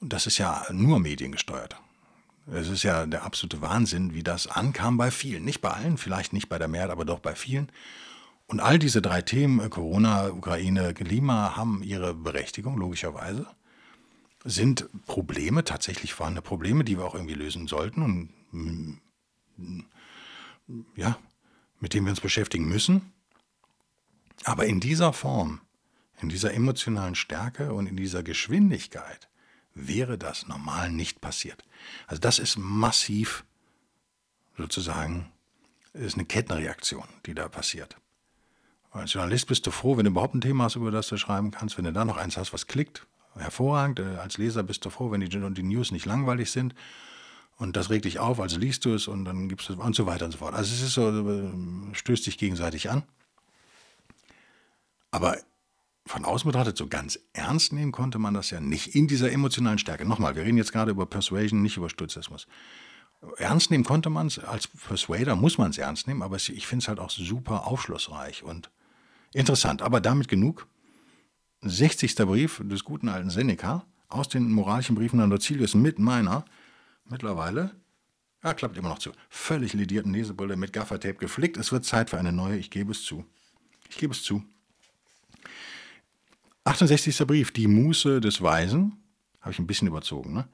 Und 0.00 0.12
das 0.12 0.26
ist 0.26 0.38
ja 0.38 0.64
nur 0.70 0.98
mediengesteuert. 0.98 1.76
Es 2.52 2.68
ist 2.68 2.82
ja 2.82 3.06
der 3.06 3.22
absolute 3.22 3.60
Wahnsinn, 3.60 4.12
wie 4.12 4.22
das 4.22 4.46
ankam 4.48 4.96
bei 4.96 5.10
vielen. 5.10 5.44
Nicht 5.44 5.60
bei 5.60 5.70
allen, 5.70 5.98
vielleicht 5.98 6.32
nicht 6.32 6.48
bei 6.48 6.58
der 6.58 6.68
Mehrheit, 6.68 6.90
aber 6.90 7.04
doch 7.04 7.20
bei 7.20 7.34
vielen. 7.34 7.70
Und 8.46 8.58
all 8.58 8.80
diese 8.80 9.00
drei 9.00 9.22
Themen, 9.22 9.60
äh, 9.60 9.68
Corona, 9.68 10.30
Ukraine, 10.30 10.92
Klima, 10.92 11.56
haben 11.56 11.82
ihre 11.84 12.14
Berechtigung, 12.14 12.76
logischerweise. 12.76 13.46
Sind 14.44 14.88
Probleme, 15.06 15.62
tatsächlich 15.62 16.14
vorhandene 16.14 16.42
Probleme, 16.42 16.82
die 16.82 16.98
wir 16.98 17.04
auch 17.04 17.14
irgendwie 17.14 17.34
lösen 17.34 17.68
sollten 17.68 18.02
und 18.02 18.30
mm, 18.50 19.84
ja, 20.96 21.16
mit 21.78 21.94
denen 21.94 22.06
wir 22.06 22.10
uns 22.10 22.20
beschäftigen 22.20 22.66
müssen. 22.66 23.12
Aber 24.44 24.66
in 24.66 24.80
dieser 24.80 25.12
Form, 25.12 25.60
in 26.20 26.30
dieser 26.30 26.52
emotionalen 26.54 27.14
Stärke 27.14 27.72
und 27.72 27.86
in 27.86 27.96
dieser 27.96 28.22
Geschwindigkeit 28.22 29.29
wäre 29.74 30.18
das 30.18 30.46
normal 30.46 30.90
nicht 30.90 31.20
passiert. 31.20 31.64
Also 32.06 32.20
das 32.20 32.38
ist 32.38 32.58
massiv 32.58 33.44
sozusagen, 34.56 35.30
ist 35.92 36.14
eine 36.14 36.24
Kettenreaktion, 36.24 37.04
die 37.26 37.34
da 37.34 37.48
passiert. 37.48 37.96
Als 38.90 39.12
Journalist 39.12 39.46
bist 39.46 39.66
du 39.66 39.70
froh, 39.70 39.96
wenn 39.96 40.04
du 40.04 40.10
überhaupt 40.10 40.34
ein 40.34 40.40
Thema 40.40 40.64
hast, 40.64 40.76
über 40.76 40.90
das 40.90 41.08
du 41.08 41.16
schreiben 41.16 41.52
kannst, 41.52 41.78
wenn 41.78 41.84
du 41.84 41.92
da 41.92 42.04
noch 42.04 42.16
eins 42.16 42.36
hast, 42.36 42.52
was 42.52 42.66
klickt. 42.66 43.06
Hervorragend. 43.36 44.00
Äh, 44.00 44.16
als 44.16 44.38
Leser 44.38 44.64
bist 44.64 44.84
du 44.84 44.90
froh, 44.90 45.12
wenn 45.12 45.20
die, 45.20 45.28
die 45.28 45.62
News 45.62 45.92
nicht 45.92 46.06
langweilig 46.06 46.50
sind. 46.50 46.74
Und 47.56 47.76
das 47.76 47.90
regt 47.90 48.06
dich 48.06 48.18
auf, 48.18 48.40
also 48.40 48.58
liest 48.58 48.84
du 48.86 48.94
es 48.94 49.06
und 49.06 49.24
dann 49.26 49.48
gibst 49.48 49.68
du 49.68 49.74
es 49.74 49.78
und 49.78 49.94
so 49.94 50.06
weiter 50.06 50.24
und 50.24 50.32
so 50.32 50.38
fort. 50.38 50.54
Also 50.54 50.74
es 50.74 50.82
ist 50.82 50.94
so, 50.94 51.10
äh, 51.10 51.94
stößt 51.94 52.26
dich 52.26 52.38
gegenseitig 52.38 52.90
an. 52.90 53.04
Aber 55.10 55.36
von 56.06 56.24
außen 56.24 56.48
betrachtet, 56.48 56.76
so 56.76 56.86
ganz 56.86 57.18
ernst 57.32 57.72
nehmen 57.72 57.92
konnte 57.92 58.18
man 58.18 58.34
das 58.34 58.50
ja 58.50 58.60
nicht 58.60 58.94
in 58.94 59.06
dieser 59.06 59.30
emotionalen 59.30 59.78
Stärke. 59.78 60.06
Nochmal, 60.06 60.34
wir 60.34 60.42
reden 60.42 60.56
jetzt 60.56 60.72
gerade 60.72 60.90
über 60.90 61.06
Persuasion, 61.06 61.62
nicht 61.62 61.76
über 61.76 61.90
Stoizismus. 61.90 62.46
Ernst 63.36 63.70
nehmen 63.70 63.84
konnte 63.84 64.08
man 64.08 64.28
es, 64.28 64.38
als 64.38 64.66
Persuader 64.66 65.36
muss 65.36 65.58
man 65.58 65.70
es 65.70 65.78
ernst 65.78 66.06
nehmen, 66.08 66.22
aber 66.22 66.36
ich 66.36 66.66
finde 66.66 66.82
es 66.82 66.88
halt 66.88 66.98
auch 66.98 67.10
super 67.10 67.66
aufschlussreich 67.66 68.42
und 68.42 68.70
interessant. 69.34 69.82
Aber 69.82 70.00
damit 70.00 70.28
genug. 70.28 70.66
60. 71.62 72.14
Brief 72.16 72.62
des 72.64 72.84
guten 72.84 73.10
alten 73.10 73.28
Seneca 73.28 73.84
aus 74.08 74.28
den 74.28 74.50
moralischen 74.50 74.96
Briefen 74.96 75.20
an 75.20 75.28
Lucilius 75.28 75.74
mit 75.74 75.98
meiner 75.98 76.46
mittlerweile, 77.04 77.72
ja, 78.42 78.54
klappt 78.54 78.78
immer 78.78 78.88
noch 78.88 78.98
zu, 78.98 79.12
völlig 79.28 79.74
lidierten 79.74 80.14
Lesebrille 80.14 80.56
mit 80.56 80.72
Gaffertape 80.72 81.14
geflickt. 81.14 81.58
Es 81.58 81.72
wird 81.72 81.84
Zeit 81.84 82.08
für 82.08 82.18
eine 82.18 82.32
neue, 82.32 82.56
ich 82.56 82.70
gebe 82.70 82.92
es 82.92 83.04
zu. 83.04 83.26
Ich 83.90 83.98
gebe 83.98 84.14
es 84.14 84.22
zu. 84.22 84.42
68. 86.70 87.26
Brief, 87.26 87.50
die 87.50 87.66
Muße 87.66 88.20
des 88.20 88.42
Weisen. 88.42 88.96
Habe 89.40 89.50
ich 89.50 89.58
ein 89.58 89.66
bisschen 89.66 89.88
überzogen, 89.88 90.32
ne? 90.32 90.48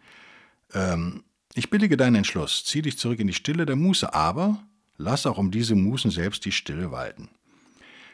Ähm, 0.72 1.24
ich 1.54 1.68
billige 1.68 1.98
deinen 1.98 2.16
Entschluss, 2.16 2.64
zieh 2.64 2.80
dich 2.80 2.98
zurück 2.98 3.20
in 3.20 3.26
die 3.26 3.34
Stille 3.34 3.66
der 3.66 3.76
Muße, 3.76 4.14
aber 4.14 4.62
lass 4.96 5.26
auch 5.26 5.36
um 5.36 5.50
diese 5.50 5.74
Mußen 5.74 6.10
selbst 6.10 6.44
die 6.44 6.52
Stille 6.52 6.90
walten. 6.90 7.28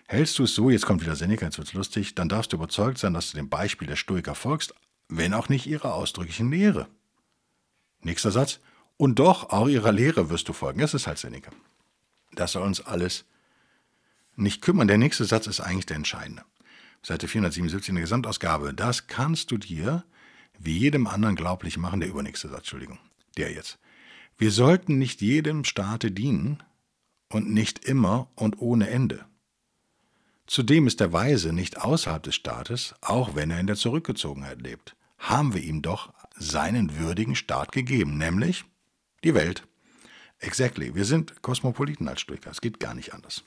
Hältst 0.08 0.38
du 0.38 0.44
es 0.44 0.54
so, 0.54 0.68
jetzt 0.68 0.84
kommt 0.84 1.02
wieder 1.02 1.14
Seneca, 1.14 1.44
jetzt 1.44 1.58
wird's 1.58 1.74
lustig, 1.74 2.14
dann 2.16 2.28
darfst 2.28 2.52
du 2.52 2.56
überzeugt 2.56 2.98
sein, 2.98 3.14
dass 3.14 3.30
du 3.30 3.36
dem 3.36 3.48
Beispiel 3.48 3.86
der 3.86 3.96
Stoiker 3.96 4.34
folgst, 4.34 4.74
wenn 5.08 5.32
auch 5.32 5.48
nicht 5.48 5.66
ihrer 5.66 5.94
ausdrücklichen 5.94 6.50
Lehre. 6.50 6.88
Nächster 8.00 8.32
Satz. 8.32 8.58
Und 8.96 9.20
doch 9.20 9.50
auch 9.50 9.68
ihrer 9.68 9.92
Lehre 9.92 10.28
wirst 10.28 10.48
du 10.48 10.52
folgen. 10.52 10.80
Das 10.80 10.94
ist 10.94 11.06
halt 11.06 11.18
Seneca. 11.18 11.50
Das 12.32 12.52
soll 12.52 12.62
uns 12.62 12.80
alles 12.80 13.24
nicht 14.34 14.60
kümmern. 14.60 14.88
Der 14.88 14.98
nächste 14.98 15.24
Satz 15.24 15.46
ist 15.46 15.60
eigentlich 15.60 15.86
der 15.86 15.96
entscheidende. 15.96 16.44
Seite 17.04 17.26
477 17.26 17.88
in 17.90 17.94
der 17.96 18.02
Gesamtausgabe. 18.02 18.72
Das 18.74 19.06
kannst 19.08 19.50
du 19.50 19.58
dir 19.58 20.04
wie 20.58 20.78
jedem 20.78 21.06
anderen 21.06 21.36
glaublich 21.36 21.76
machen. 21.76 22.00
Der 22.00 22.08
übernächste 22.08 22.48
Satz, 22.48 22.60
Entschuldigung. 22.60 22.98
Der 23.36 23.52
jetzt. 23.52 23.78
Wir 24.38 24.50
sollten 24.50 24.98
nicht 24.98 25.20
jedem 25.20 25.64
Staate 25.64 26.10
dienen 26.10 26.62
und 27.28 27.50
nicht 27.50 27.84
immer 27.84 28.30
und 28.34 28.60
ohne 28.60 28.88
Ende. 28.88 29.24
Zudem 30.46 30.86
ist 30.86 31.00
der 31.00 31.12
Weise 31.12 31.52
nicht 31.52 31.78
außerhalb 31.78 32.22
des 32.22 32.34
Staates, 32.34 32.94
auch 33.00 33.34
wenn 33.34 33.50
er 33.50 33.60
in 33.60 33.66
der 33.66 33.76
Zurückgezogenheit 33.76 34.60
lebt. 34.60 34.96
Haben 35.18 35.54
wir 35.54 35.62
ihm 35.62 35.82
doch 35.82 36.12
seinen 36.36 36.98
würdigen 36.98 37.36
Staat 37.36 37.72
gegeben, 37.72 38.18
nämlich 38.18 38.64
die 39.24 39.34
Welt. 39.34 39.66
Exactly. 40.38 40.94
Wir 40.94 41.04
sind 41.04 41.42
Kosmopoliten 41.42 42.08
als 42.08 42.20
Stoiker. 42.20 42.50
Es 42.50 42.60
geht 42.60 42.80
gar 42.80 42.94
nicht 42.94 43.14
anders. 43.14 43.44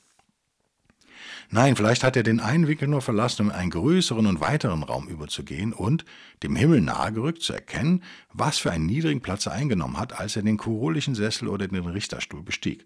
Nein, 1.49 1.75
vielleicht 1.75 2.03
hat 2.03 2.15
er 2.15 2.23
den 2.23 2.39
einen 2.39 2.67
Winkel 2.67 2.87
nur 2.87 3.01
verlassen, 3.01 3.47
um 3.47 3.51
einen 3.51 3.69
größeren 3.69 4.25
und 4.25 4.39
weiteren 4.39 4.83
Raum 4.83 5.07
überzugehen 5.07 5.73
und, 5.73 6.05
dem 6.43 6.55
Himmel 6.55 6.81
nahegerückt, 6.81 7.41
zu 7.41 7.53
erkennen, 7.53 8.03
was 8.33 8.57
für 8.57 8.71
einen 8.71 8.85
niedrigen 8.85 9.21
Platz 9.21 9.45
er 9.45 9.53
eingenommen 9.53 9.97
hat, 9.97 10.19
als 10.19 10.35
er 10.35 10.43
den 10.43 10.57
kurulischen 10.57 11.15
Sessel 11.15 11.47
oder 11.47 11.67
den 11.67 11.85
Richterstuhl 11.85 12.41
bestieg. 12.41 12.85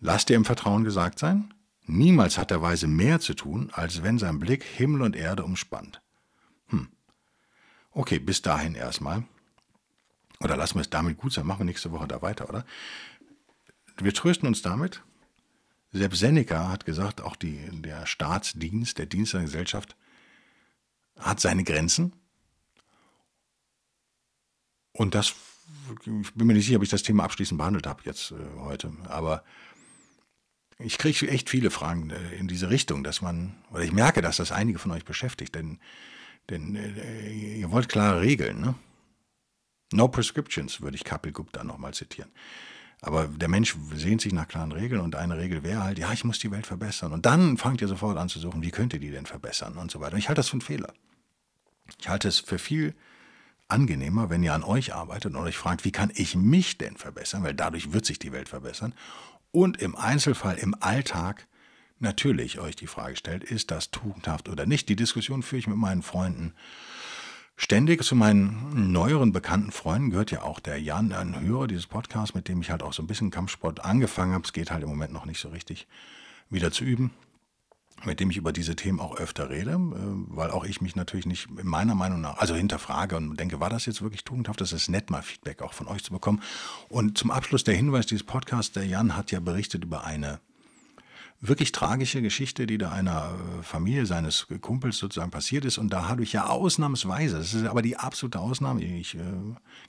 Lasst 0.00 0.28
dir 0.28 0.36
im 0.36 0.44
Vertrauen 0.44 0.84
gesagt 0.84 1.18
sein, 1.18 1.52
niemals 1.86 2.38
hat 2.38 2.50
der 2.50 2.62
Weise 2.62 2.86
mehr 2.86 3.20
zu 3.20 3.34
tun, 3.34 3.70
als 3.72 4.02
wenn 4.02 4.18
sein 4.18 4.38
Blick 4.38 4.62
Himmel 4.62 5.02
und 5.02 5.16
Erde 5.16 5.44
umspannt. 5.44 6.00
Hm. 6.68 6.88
Okay, 7.90 8.18
bis 8.18 8.42
dahin 8.42 8.74
erstmal. 8.74 9.24
Oder 10.40 10.56
lassen 10.56 10.74
wir 10.74 10.82
es 10.82 10.90
damit 10.90 11.16
gut 11.16 11.32
sein, 11.32 11.46
machen 11.46 11.60
wir 11.60 11.66
nächste 11.66 11.90
Woche 11.92 12.06
da 12.06 12.20
weiter, 12.22 12.48
oder? 12.48 12.64
Wir 13.96 14.12
trösten 14.12 14.48
uns 14.48 14.62
damit, 14.62 15.02
selbst 15.94 16.18
Seneca 16.18 16.68
hat 16.68 16.84
gesagt, 16.84 17.20
auch 17.20 17.36
die, 17.36 17.58
der 17.70 18.04
Staatsdienst, 18.06 18.98
der 18.98 19.06
Dienst 19.06 19.32
der 19.32 19.42
Gesellschaft 19.42 19.96
hat 21.18 21.40
seine 21.40 21.62
Grenzen. 21.62 22.12
Und 24.92 25.14
das, 25.14 25.34
ich 26.04 26.34
bin 26.34 26.46
mir 26.46 26.54
nicht 26.54 26.66
sicher, 26.66 26.78
ob 26.78 26.82
ich 26.82 26.90
das 26.90 27.04
Thema 27.04 27.24
abschließend 27.24 27.58
behandelt 27.58 27.86
habe 27.86 28.02
jetzt 28.04 28.32
äh, 28.32 28.34
heute, 28.58 28.92
aber 29.04 29.44
ich 30.78 30.98
kriege 30.98 31.28
echt 31.28 31.48
viele 31.48 31.70
Fragen 31.70 32.10
äh, 32.10 32.34
in 32.34 32.48
diese 32.48 32.70
Richtung, 32.70 33.04
dass 33.04 33.22
man, 33.22 33.54
oder 33.70 33.82
ich 33.82 33.92
merke, 33.92 34.20
dass 34.20 34.38
das 34.38 34.50
einige 34.50 34.80
von 34.80 34.90
euch 34.90 35.04
beschäftigt, 35.04 35.54
denn, 35.54 35.78
denn 36.50 36.74
äh, 36.74 37.60
ihr 37.60 37.70
wollt 37.70 37.88
klare 37.88 38.20
Regeln. 38.20 38.60
Ne? 38.60 38.74
No 39.92 40.08
prescriptions, 40.08 40.80
würde 40.80 40.96
ich 40.96 41.04
Kapil 41.04 41.32
Gupta 41.32 41.62
nochmal 41.62 41.94
zitieren. 41.94 42.30
Aber 43.06 43.26
der 43.26 43.48
Mensch 43.48 43.76
sehnt 43.94 44.22
sich 44.22 44.32
nach 44.32 44.48
klaren 44.48 44.72
Regeln 44.72 45.02
und 45.02 45.14
eine 45.14 45.36
Regel 45.36 45.62
wäre 45.62 45.84
halt, 45.84 45.98
ja, 45.98 46.10
ich 46.14 46.24
muss 46.24 46.38
die 46.38 46.50
Welt 46.50 46.66
verbessern. 46.66 47.12
Und 47.12 47.26
dann 47.26 47.58
fangt 47.58 47.82
ihr 47.82 47.88
sofort 47.88 48.16
an 48.16 48.30
zu 48.30 48.38
suchen, 48.38 48.62
wie 48.62 48.70
könnt 48.70 48.94
ihr 48.94 48.98
die 48.98 49.10
denn 49.10 49.26
verbessern 49.26 49.76
und 49.76 49.90
so 49.90 50.00
weiter. 50.00 50.14
Und 50.14 50.20
ich 50.20 50.28
halte 50.28 50.38
das 50.38 50.48
für 50.48 50.54
einen 50.54 50.62
Fehler. 50.62 50.90
Ich 52.00 52.08
halte 52.08 52.28
es 52.28 52.38
für 52.38 52.58
viel 52.58 52.94
angenehmer, 53.68 54.30
wenn 54.30 54.42
ihr 54.42 54.54
an 54.54 54.62
euch 54.64 54.94
arbeitet 54.94 55.34
und 55.34 55.42
euch 55.42 55.58
fragt, 55.58 55.84
wie 55.84 55.92
kann 55.92 56.12
ich 56.14 56.34
mich 56.34 56.78
denn 56.78 56.96
verbessern, 56.96 57.42
weil 57.42 57.52
dadurch 57.52 57.92
wird 57.92 58.06
sich 58.06 58.18
die 58.18 58.32
Welt 58.32 58.48
verbessern. 58.48 58.94
Und 59.50 59.82
im 59.82 59.96
Einzelfall, 59.96 60.56
im 60.56 60.74
Alltag, 60.80 61.46
natürlich 61.98 62.58
euch 62.58 62.74
die 62.74 62.86
Frage 62.86 63.16
stellt, 63.16 63.44
ist 63.44 63.70
das 63.70 63.90
tugendhaft 63.90 64.48
oder 64.48 64.64
nicht. 64.64 64.88
Die 64.88 64.96
Diskussion 64.96 65.42
führe 65.42 65.60
ich 65.60 65.66
mit 65.66 65.76
meinen 65.76 66.02
Freunden 66.02 66.54
ständig. 67.56 68.02
Zu 68.04 68.16
meinen 68.16 68.92
neueren 68.92 69.32
bekannten 69.32 69.72
Freunden 69.72 70.10
gehört 70.10 70.30
ja 70.30 70.42
auch 70.42 70.60
der 70.60 70.80
Jan, 70.80 71.12
ein 71.12 71.40
Hörer 71.40 71.66
dieses 71.66 71.86
Podcasts, 71.86 72.34
mit 72.34 72.48
dem 72.48 72.60
ich 72.60 72.70
halt 72.70 72.82
auch 72.82 72.92
so 72.92 73.02
ein 73.02 73.06
bisschen 73.06 73.30
Kampfsport 73.30 73.84
angefangen 73.84 74.32
habe. 74.32 74.44
Es 74.44 74.52
geht 74.52 74.70
halt 74.70 74.82
im 74.82 74.88
Moment 74.88 75.12
noch 75.12 75.26
nicht 75.26 75.40
so 75.40 75.48
richtig 75.48 75.86
wieder 76.50 76.70
zu 76.70 76.84
üben 76.84 77.10
mit 78.06 78.20
dem 78.20 78.30
ich 78.30 78.36
über 78.36 78.52
diese 78.52 78.76
Themen 78.76 79.00
auch 79.00 79.16
öfter 79.16 79.50
rede, 79.50 79.72
äh, 79.72 79.76
weil 79.76 80.50
auch 80.50 80.64
ich 80.64 80.80
mich 80.80 80.96
natürlich 80.96 81.26
nicht 81.26 81.48
meiner 81.62 81.94
Meinung 81.94 82.20
nach, 82.20 82.38
also 82.38 82.54
hinterfrage 82.54 83.16
und 83.16 83.38
denke, 83.38 83.60
war 83.60 83.70
das 83.70 83.86
jetzt 83.86 84.02
wirklich 84.02 84.24
tugendhaft? 84.24 84.60
Das 84.60 84.72
ist 84.72 84.88
nett, 84.88 85.10
mal 85.10 85.22
Feedback 85.22 85.62
auch 85.62 85.72
von 85.72 85.86
euch 85.86 86.04
zu 86.04 86.12
bekommen. 86.12 86.42
Und 86.88 87.18
zum 87.18 87.30
Abschluss 87.30 87.64
der 87.64 87.74
Hinweis 87.74 88.06
dieses 88.06 88.24
Podcasts, 88.24 88.72
der 88.72 88.86
Jan 88.86 89.16
hat 89.16 89.30
ja 89.30 89.40
berichtet 89.40 89.84
über 89.84 90.04
eine 90.04 90.40
wirklich 91.40 91.72
tragische 91.72 92.22
Geschichte, 92.22 92.66
die 92.66 92.78
da 92.78 92.90
einer 92.90 93.34
äh, 93.58 93.62
Familie 93.62 94.06
seines 94.06 94.46
Kumpels 94.60 94.98
sozusagen 94.98 95.30
passiert 95.30 95.64
ist. 95.64 95.78
Und 95.78 95.92
da 95.92 96.08
habe 96.08 96.22
ich 96.22 96.32
ja 96.32 96.46
ausnahmsweise, 96.46 97.38
das 97.38 97.52
ist 97.52 97.66
aber 97.66 97.82
die 97.82 97.96
absolute 97.96 98.38
Ausnahme, 98.38 98.82
ich 98.82 99.14
äh, 99.14 99.20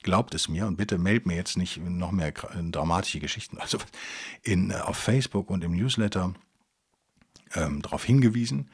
glaubt 0.03 0.35
es 0.35 0.49
mir 0.49 0.67
und 0.67 0.75
bitte 0.75 0.97
meldet 0.97 1.25
mir 1.25 1.35
jetzt 1.35 1.57
nicht 1.57 1.77
noch 1.77 2.11
mehr 2.11 2.31
dramatische 2.31 3.19
Geschichten. 3.19 3.57
Also 3.57 3.77
in, 4.43 4.71
äh, 4.71 4.75
auf 4.75 4.97
Facebook 4.97 5.49
und 5.49 5.63
im 5.63 5.75
Newsletter 5.75 6.33
ähm, 7.55 7.81
darauf 7.81 8.03
hingewiesen, 8.03 8.69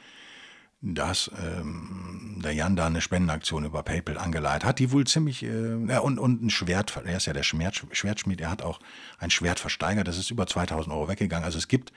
dass 0.81 1.29
ähm, 1.39 2.39
der 2.43 2.53
Jan 2.53 2.75
da 2.75 2.88
eine 2.88 3.01
Spendenaktion 3.01 3.65
über 3.65 3.84
PayPal 3.84 4.17
angeleitet 4.17 4.65
hat, 4.65 4.79
die 4.79 4.91
wohl 4.91 5.05
ziemlich, 5.05 5.43
äh, 5.43 5.75
und, 5.75 6.17
und 6.17 6.41
ein 6.41 6.49
Schwert, 6.49 6.99
er 7.05 7.17
ist 7.17 7.27
ja 7.27 7.34
der 7.34 7.43
Schwert, 7.43 7.86
Schwertschmied, 7.91 8.41
er 8.41 8.49
hat 8.49 8.63
auch 8.63 8.79
ein 9.19 9.29
Schwert 9.29 9.60
versteigert, 9.60 10.07
das 10.07 10.17
ist 10.17 10.31
über 10.31 10.47
2000 10.47 10.93
Euro 10.93 11.07
weggegangen. 11.07 11.45
Also 11.45 11.60
es 11.60 11.67
gibt 11.67 11.93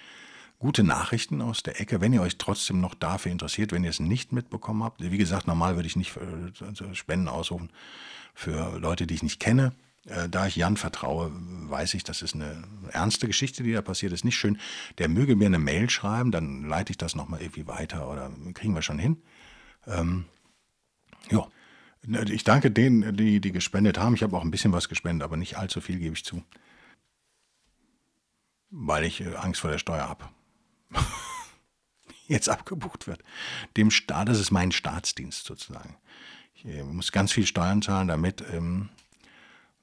gute 0.58 0.82
Nachrichten 0.82 1.42
aus 1.42 1.62
der 1.62 1.80
Ecke, 1.80 2.00
wenn 2.00 2.12
ihr 2.12 2.22
euch 2.22 2.38
trotzdem 2.38 2.80
noch 2.80 2.94
dafür 2.94 3.32
interessiert, 3.32 3.72
wenn 3.72 3.84
ihr 3.84 3.90
es 3.90 4.00
nicht 4.00 4.32
mitbekommen 4.32 4.82
habt. 4.82 5.00
Wie 5.02 5.18
gesagt, 5.18 5.46
normal 5.46 5.76
würde 5.76 5.86
ich 5.86 5.96
nicht 5.96 6.16
äh, 6.16 6.94
Spenden 6.94 7.28
ausrufen 7.28 7.70
für 8.34 8.78
Leute, 8.78 9.06
die 9.06 9.14
ich 9.14 9.22
nicht 9.22 9.40
kenne. 9.40 9.72
Äh, 10.06 10.28
da 10.28 10.46
ich 10.46 10.56
Jan 10.56 10.76
vertraue, 10.76 11.30
weiß 11.34 11.94
ich, 11.94 12.04
das 12.04 12.22
ist 12.22 12.34
eine 12.34 12.64
ernste 12.90 13.26
Geschichte, 13.26 13.62
die 13.62 13.72
da 13.72 13.82
passiert 13.82 14.12
ist. 14.12 14.24
Nicht 14.24 14.36
schön. 14.36 14.58
Der 14.98 15.08
möge 15.08 15.36
mir 15.36 15.46
eine 15.46 15.58
Mail 15.58 15.88
schreiben, 15.90 16.30
dann 16.30 16.68
leite 16.68 16.92
ich 16.92 16.98
das 16.98 17.14
nochmal 17.14 17.40
irgendwie 17.40 17.66
weiter 17.66 18.10
oder 18.10 18.30
kriegen 18.54 18.74
wir 18.74 18.82
schon 18.82 18.98
hin. 18.98 19.22
Ähm, 19.86 20.26
ja. 21.30 21.46
Ich 22.26 22.44
danke 22.44 22.70
denen, 22.70 23.16
die, 23.16 23.40
die 23.40 23.52
gespendet 23.52 23.98
haben. 23.98 24.14
Ich 24.14 24.22
habe 24.22 24.36
auch 24.36 24.42
ein 24.42 24.50
bisschen 24.50 24.72
was 24.72 24.90
gespendet, 24.90 25.24
aber 25.24 25.38
nicht 25.38 25.56
allzu 25.56 25.80
viel, 25.80 25.98
gebe 25.98 26.14
ich 26.14 26.24
zu. 26.24 26.42
Weil 28.68 29.04
ich 29.04 29.22
äh, 29.22 29.36
Angst 29.36 29.62
vor 29.62 29.70
der 29.70 29.78
Steuer 29.78 30.06
habe. 30.06 30.28
Jetzt 32.26 32.48
abgebucht 32.48 33.06
wird. 33.06 33.22
Dem 33.76 33.90
Staat, 33.90 34.28
das 34.28 34.40
ist 34.40 34.50
mein 34.50 34.72
Staatsdienst 34.72 35.44
sozusagen. 35.44 35.96
Ich 36.54 36.64
äh, 36.64 36.82
muss 36.82 37.12
ganz 37.12 37.32
viel 37.32 37.46
Steuern 37.46 37.82
zahlen, 37.82 38.08
damit 38.08 38.42
ähm, 38.52 38.88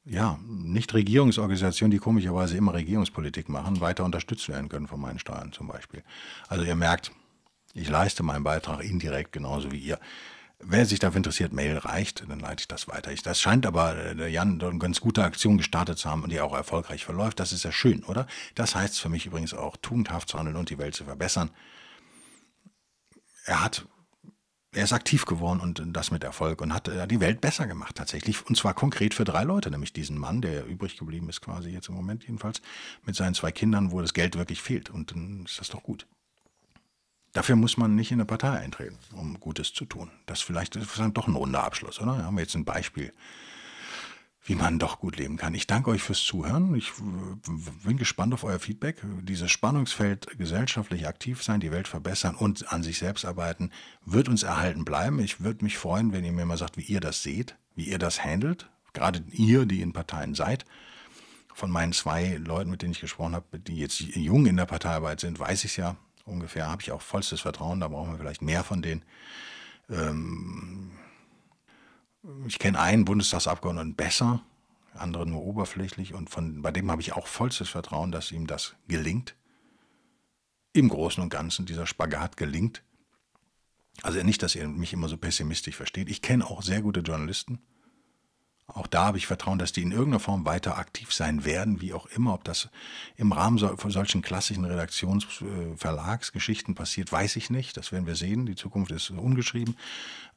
ja, 0.06 0.40
nicht 0.48 0.94
Regierungsorganisationen, 0.94 1.92
die 1.92 2.00
komischerweise 2.00 2.58
immer 2.58 2.74
Regierungspolitik 2.74 3.50
machen, 3.50 3.82
weiter 3.82 4.04
unterstützt 4.04 4.50
werden 4.50 4.70
können 4.70 4.88
von 4.88 5.00
meinen 5.00 5.20
Steuern 5.20 5.52
zum 5.52 5.68
Beispiel. 5.68 6.04
Also 6.48 6.64
ihr 6.64 6.76
merkt, 6.76 7.12
ich 7.74 7.90
leiste 7.90 8.24
meinen 8.24 8.44
Beitrag 8.44 8.84
indirekt 8.84 9.32
genauso 9.32 9.72
wie 9.72 9.80
ihr. 9.80 10.00
Wer 10.64 10.86
sich 10.86 11.00
dafür 11.00 11.18
interessiert, 11.18 11.54
Mail 11.54 11.78
reicht, 11.78 12.30
dann 12.30 12.40
leite 12.40 12.62
ich 12.62 12.68
das 12.68 12.88
weiter. 12.88 13.12
Ich, 13.12 13.24
das 13.24 13.40
scheint 13.42 13.66
aber 13.66 13.96
äh, 13.98 14.16
der 14.16 14.30
Jan 14.30 14.62
eine 14.62 14.78
ganz 14.78 15.02
gute 15.02 15.24
Aktion 15.24 15.58
gestartet 15.58 15.98
zu 15.98 16.10
haben 16.10 16.24
und 16.24 16.32
die 16.32 16.42
auch 16.42 16.54
erfolgreich 16.54 17.06
verläuft. 17.06 17.40
Das 17.40 17.52
ist 17.52 17.64
ja 17.64 17.72
schön, 17.72 18.04
oder? 18.04 18.28
Das 18.56 18.76
heißt 18.76 19.00
für 19.00 19.10
mich 19.10 19.26
übrigens 19.26 19.54
auch, 19.54 19.78
tugendhaft 19.78 20.30
zu 20.30 20.38
handeln 20.38 20.58
und 20.58 20.70
die 20.70 20.78
Welt 20.78 20.96
zu 20.96 21.06
verbessern. 21.06 21.52
Er 23.46 23.64
hat 23.64 23.86
er 24.74 24.86
ist 24.86 24.94
aktiv 24.94 25.26
geworden 25.26 25.60
und 25.60 25.84
das 25.94 26.12
mit 26.12 26.24
Erfolg 26.24 26.62
und 26.62 26.74
hat 26.74 26.88
äh, 26.88 27.06
die 27.06 27.20
Welt 27.20 27.42
besser 27.42 27.68
gemacht 27.68 27.96
tatsächlich. 27.96 28.46
Und 28.48 28.56
zwar 28.56 28.74
konkret 28.74 29.14
für 29.14 29.26
drei 29.26 29.44
Leute, 29.44 29.70
nämlich 29.70 29.92
diesen 29.92 30.18
Mann, 30.18 30.42
der 30.42 30.66
übrig 30.66 30.98
geblieben 30.98 31.28
ist 31.28 31.42
quasi 31.42 31.72
jetzt 31.72 31.90
im 31.90 31.96
Moment 31.96 32.24
jedenfalls, 32.24 32.62
mit 33.06 33.16
seinen 33.16 33.34
zwei 33.34 33.52
Kindern, 33.52 33.92
wo 33.92 34.00
das 34.00 34.14
Geld 34.14 34.38
wirklich 34.38 34.62
fehlt. 34.62 34.90
Und 34.90 35.12
dann 35.12 35.44
ist 35.46 35.60
das 35.60 35.68
doch 35.68 35.84
gut. 35.84 36.08
Dafür 37.34 37.56
muss 37.56 37.78
man 37.78 37.96
nicht 37.96 38.12
in 38.12 38.18
eine 38.18 38.26
Partei 38.26 38.52
eintreten, 38.60 38.98
um 39.14 39.40
Gutes 39.40 39.74
zu 39.74 39.86
tun. 39.86 40.12
Das 40.26 40.42
vielleicht 40.42 40.76
ist 40.76 41.00
dann 41.00 41.14
doch 41.14 41.28
ein 41.28 41.36
runder 41.36 41.64
Abschluss, 41.64 42.00
oder? 42.02 42.18
Da 42.18 42.24
haben 42.24 42.36
wir 42.36 42.44
jetzt 42.44 42.56
ein 42.56 42.66
Beispiel 42.66 43.14
wie 44.44 44.56
man 44.56 44.80
doch 44.80 45.00
gut 45.00 45.18
leben 45.18 45.38
kann. 45.38 45.54
Ich 45.54 45.68
danke 45.68 45.92
euch 45.92 46.02
fürs 46.02 46.24
Zuhören. 46.24 46.74
Ich 46.76 46.92
bin 47.84 47.98
gespannt 47.98 48.34
auf 48.34 48.44
euer 48.44 48.60
Feedback. 48.60 48.98
Dieses 49.22 49.52
Spannungsfeld 49.52 50.38
gesellschaftlich 50.38 51.08
aktiv 51.08 51.44
sein, 51.44 51.60
die 51.60 51.72
Welt 51.72 51.88
verbessern 51.88 52.36
und 52.36 52.72
an 52.72 52.82
sich 52.82 52.98
selbst 52.98 53.24
arbeiten, 53.24 53.70
wird 54.04 54.30
uns 54.30 54.44
erhalten 54.44 54.84
bleiben. 54.84 55.20
Ich 55.20 55.42
würde 55.42 55.64
mich 55.64 55.78
freuen, 55.78 56.12
wenn 56.12 56.26
ihr 56.26 56.32
mir 56.32 56.46
mal 56.46 56.58
sagt, 56.58 56.78
wie 56.78 56.82
ihr 56.84 57.02
das 57.02 57.22
seht, 57.22 57.56
wie 57.76 57.86
ihr 57.86 58.00
das 58.00 58.24
handelt. 58.24 58.70
Gerade 58.94 59.24
ihr, 59.32 59.66
die 59.66 59.82
in 59.82 59.94
Parteien 59.94 60.34
seid. 60.34 60.66
Von 61.54 61.70
meinen 61.70 61.94
zwei 61.94 62.38
Leuten, 62.38 62.72
mit 62.72 62.82
denen 62.82 62.94
ich 62.94 63.02
gesprochen 63.02 63.36
habe, 63.36 63.60
die 63.60 63.78
jetzt 63.78 64.00
jung 64.00 64.48
in 64.48 64.58
der 64.58 64.66
Parteiarbeit 64.66 65.20
sind, 65.20 65.40
weiß 65.40 65.66
ich 65.66 65.78
ja 65.78 65.98
ungefähr, 66.26 66.68
habe 66.68 66.82
ich 66.82 66.92
auch 66.92 67.02
vollstes 67.02 67.42
Vertrauen. 67.42 67.80
Da 67.80 67.88
brauchen 67.88 68.12
wir 68.12 68.18
vielleicht 68.18 68.42
mehr 68.42 68.64
von 68.64 68.82
denen. 68.82 69.04
Ähm, 69.90 70.92
ich 72.48 72.60
kenne 72.60 72.80
einen 72.80 73.06
Bundestagsabgeordneten 73.06 73.96
besser, 73.96 74.44
andere 74.94 75.26
nur 75.26 75.44
oberflächlich 75.44 76.14
und 76.14 76.30
von, 76.30 76.62
bei 76.62 76.72
dem 76.72 76.92
habe 76.92 77.02
ich 77.02 77.14
auch 77.14 77.28
vollstes 77.28 77.70
Vertrauen, 77.70 78.12
dass 78.12 78.32
ihm 78.32 78.48
das 78.48 78.76
gelingt. 78.88 79.36
Im 80.74 80.88
Großen 80.88 81.22
und 81.22 81.30
Ganzen 81.30 81.66
dieser 81.66 81.86
Spagat 81.86 82.38
gelingt. 82.38 82.84
Also 84.04 84.22
nicht, 84.24 84.42
dass 84.42 84.56
ihr 84.56 84.68
mich 84.68 84.94
immer 84.94 85.10
so 85.10 85.18
pessimistisch 85.18 85.76
versteht. 85.76 86.10
Ich 86.10 86.22
kenne 86.22 86.46
auch 86.46 86.62
sehr 86.62 86.82
gute 86.82 87.02
Journalisten, 87.02 87.60
auch 88.74 88.88
da 88.88 89.06
habe 89.06 89.18
ich 89.18 89.28
Vertrauen, 89.28 89.60
dass 89.60 89.72
die 89.72 89.82
in 89.82 89.92
irgendeiner 89.92 90.20
Form 90.20 90.46
weiter 90.46 90.78
aktiv 90.78 91.14
sein 91.14 91.46
werden, 91.46 91.82
wie 91.82 91.94
auch 91.94 92.06
immer. 92.08 92.34
Ob 92.34 92.44
das 92.44 92.70
im 93.18 93.32
Rahmen 93.32 93.60
von 93.78 93.92
solchen 93.92 94.22
klassischen 94.22 94.66
Redaktionsverlagsgeschichten 94.66 96.76
passiert, 96.76 97.12
weiß 97.12 97.36
ich 97.36 97.50
nicht. 97.50 97.78
Das 97.78 97.92
werden 97.92 98.08
wir 98.08 98.16
sehen. 98.16 98.46
Die 98.46 98.56
Zukunft 98.56 98.92
ist 98.92 99.12
ungeschrieben. 99.12 99.76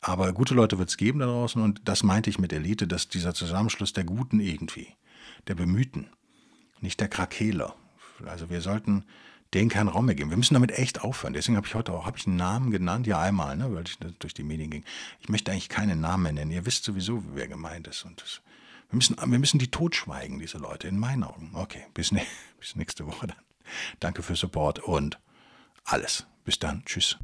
Aber 0.01 0.33
gute 0.33 0.55
Leute 0.55 0.79
wird 0.79 0.88
es 0.88 0.97
geben 0.97 1.20
da 1.20 1.27
draußen. 1.27 1.62
Und 1.62 1.83
das 1.85 2.03
meinte 2.03 2.31
ich 2.31 2.38
mit 2.38 2.53
Elite, 2.53 2.87
dass 2.87 3.09
dieser 3.09 3.35
Zusammenschluss 3.35 3.92
der 3.92 4.05
Guten 4.05 4.40
irgendwie, 4.40 4.88
der 5.47 5.55
Bemühten, 5.55 6.09
nicht 6.81 7.01
der 7.01 7.09
Krakeler. 7.09 7.75
Also 8.27 8.51
wir 8.51 8.61
sollten 8.61 9.05
denen 9.55 9.71
keinen 9.71 9.88
Raum 9.88 10.07
mehr 10.07 10.14
geben. 10.14 10.31
Wir 10.31 10.37
müssen 10.37 10.55
damit 10.55 10.73
echt 10.73 11.03
aufhören. 11.03 11.33
Deswegen 11.33 11.57
habe 11.57 11.67
ich 11.67 11.75
heute 11.75 11.93
auch 11.93 12.07
hab 12.07 12.17
ich 12.17 12.27
einen 12.27 12.37
Namen 12.37 12.71
genannt, 12.71 13.07
ja 13.07 13.21
einmal, 13.21 13.57
ne, 13.57 13.73
weil 13.73 13.85
ich 13.85 13.99
durch 14.19 14.35
die 14.35 14.43
Medien 14.43 14.71
ging. 14.71 14.85
Ich 15.21 15.29
möchte 15.29 15.53
eigentlich 15.53 15.69
keinen 15.69 16.01
Namen 16.01 16.25
mehr 16.25 16.33
nennen. 16.33 16.51
Ihr 16.51 16.67
wisst 16.67 16.85
sowieso, 16.85 17.23
wer 17.35 17.49
gemeint 17.49 17.87
ist. 17.87 18.05
Und 18.05 18.21
das, 18.21 18.40
wir, 18.90 18.97
müssen, 18.97 19.17
wir 19.17 19.38
müssen 19.38 19.59
die 19.59 19.71
totschweigen, 19.71 20.38
diese 20.38 20.59
Leute, 20.59 20.88
in 20.88 20.99
meinen 20.99 21.25
Augen. 21.25 21.51
Okay, 21.55 21.87
bis, 21.95 22.12
ne, 22.12 22.23
bis 22.61 22.77
nächste 22.77 23.07
Woche 23.07 23.29
dann. 23.29 23.38
Danke 24.01 24.23
für 24.23 24.37
Support 24.37 24.81
und 24.81 25.19
alles. 25.85 26.27
Bis 26.45 26.59
dann. 26.59 26.85
Tschüss. 26.85 27.17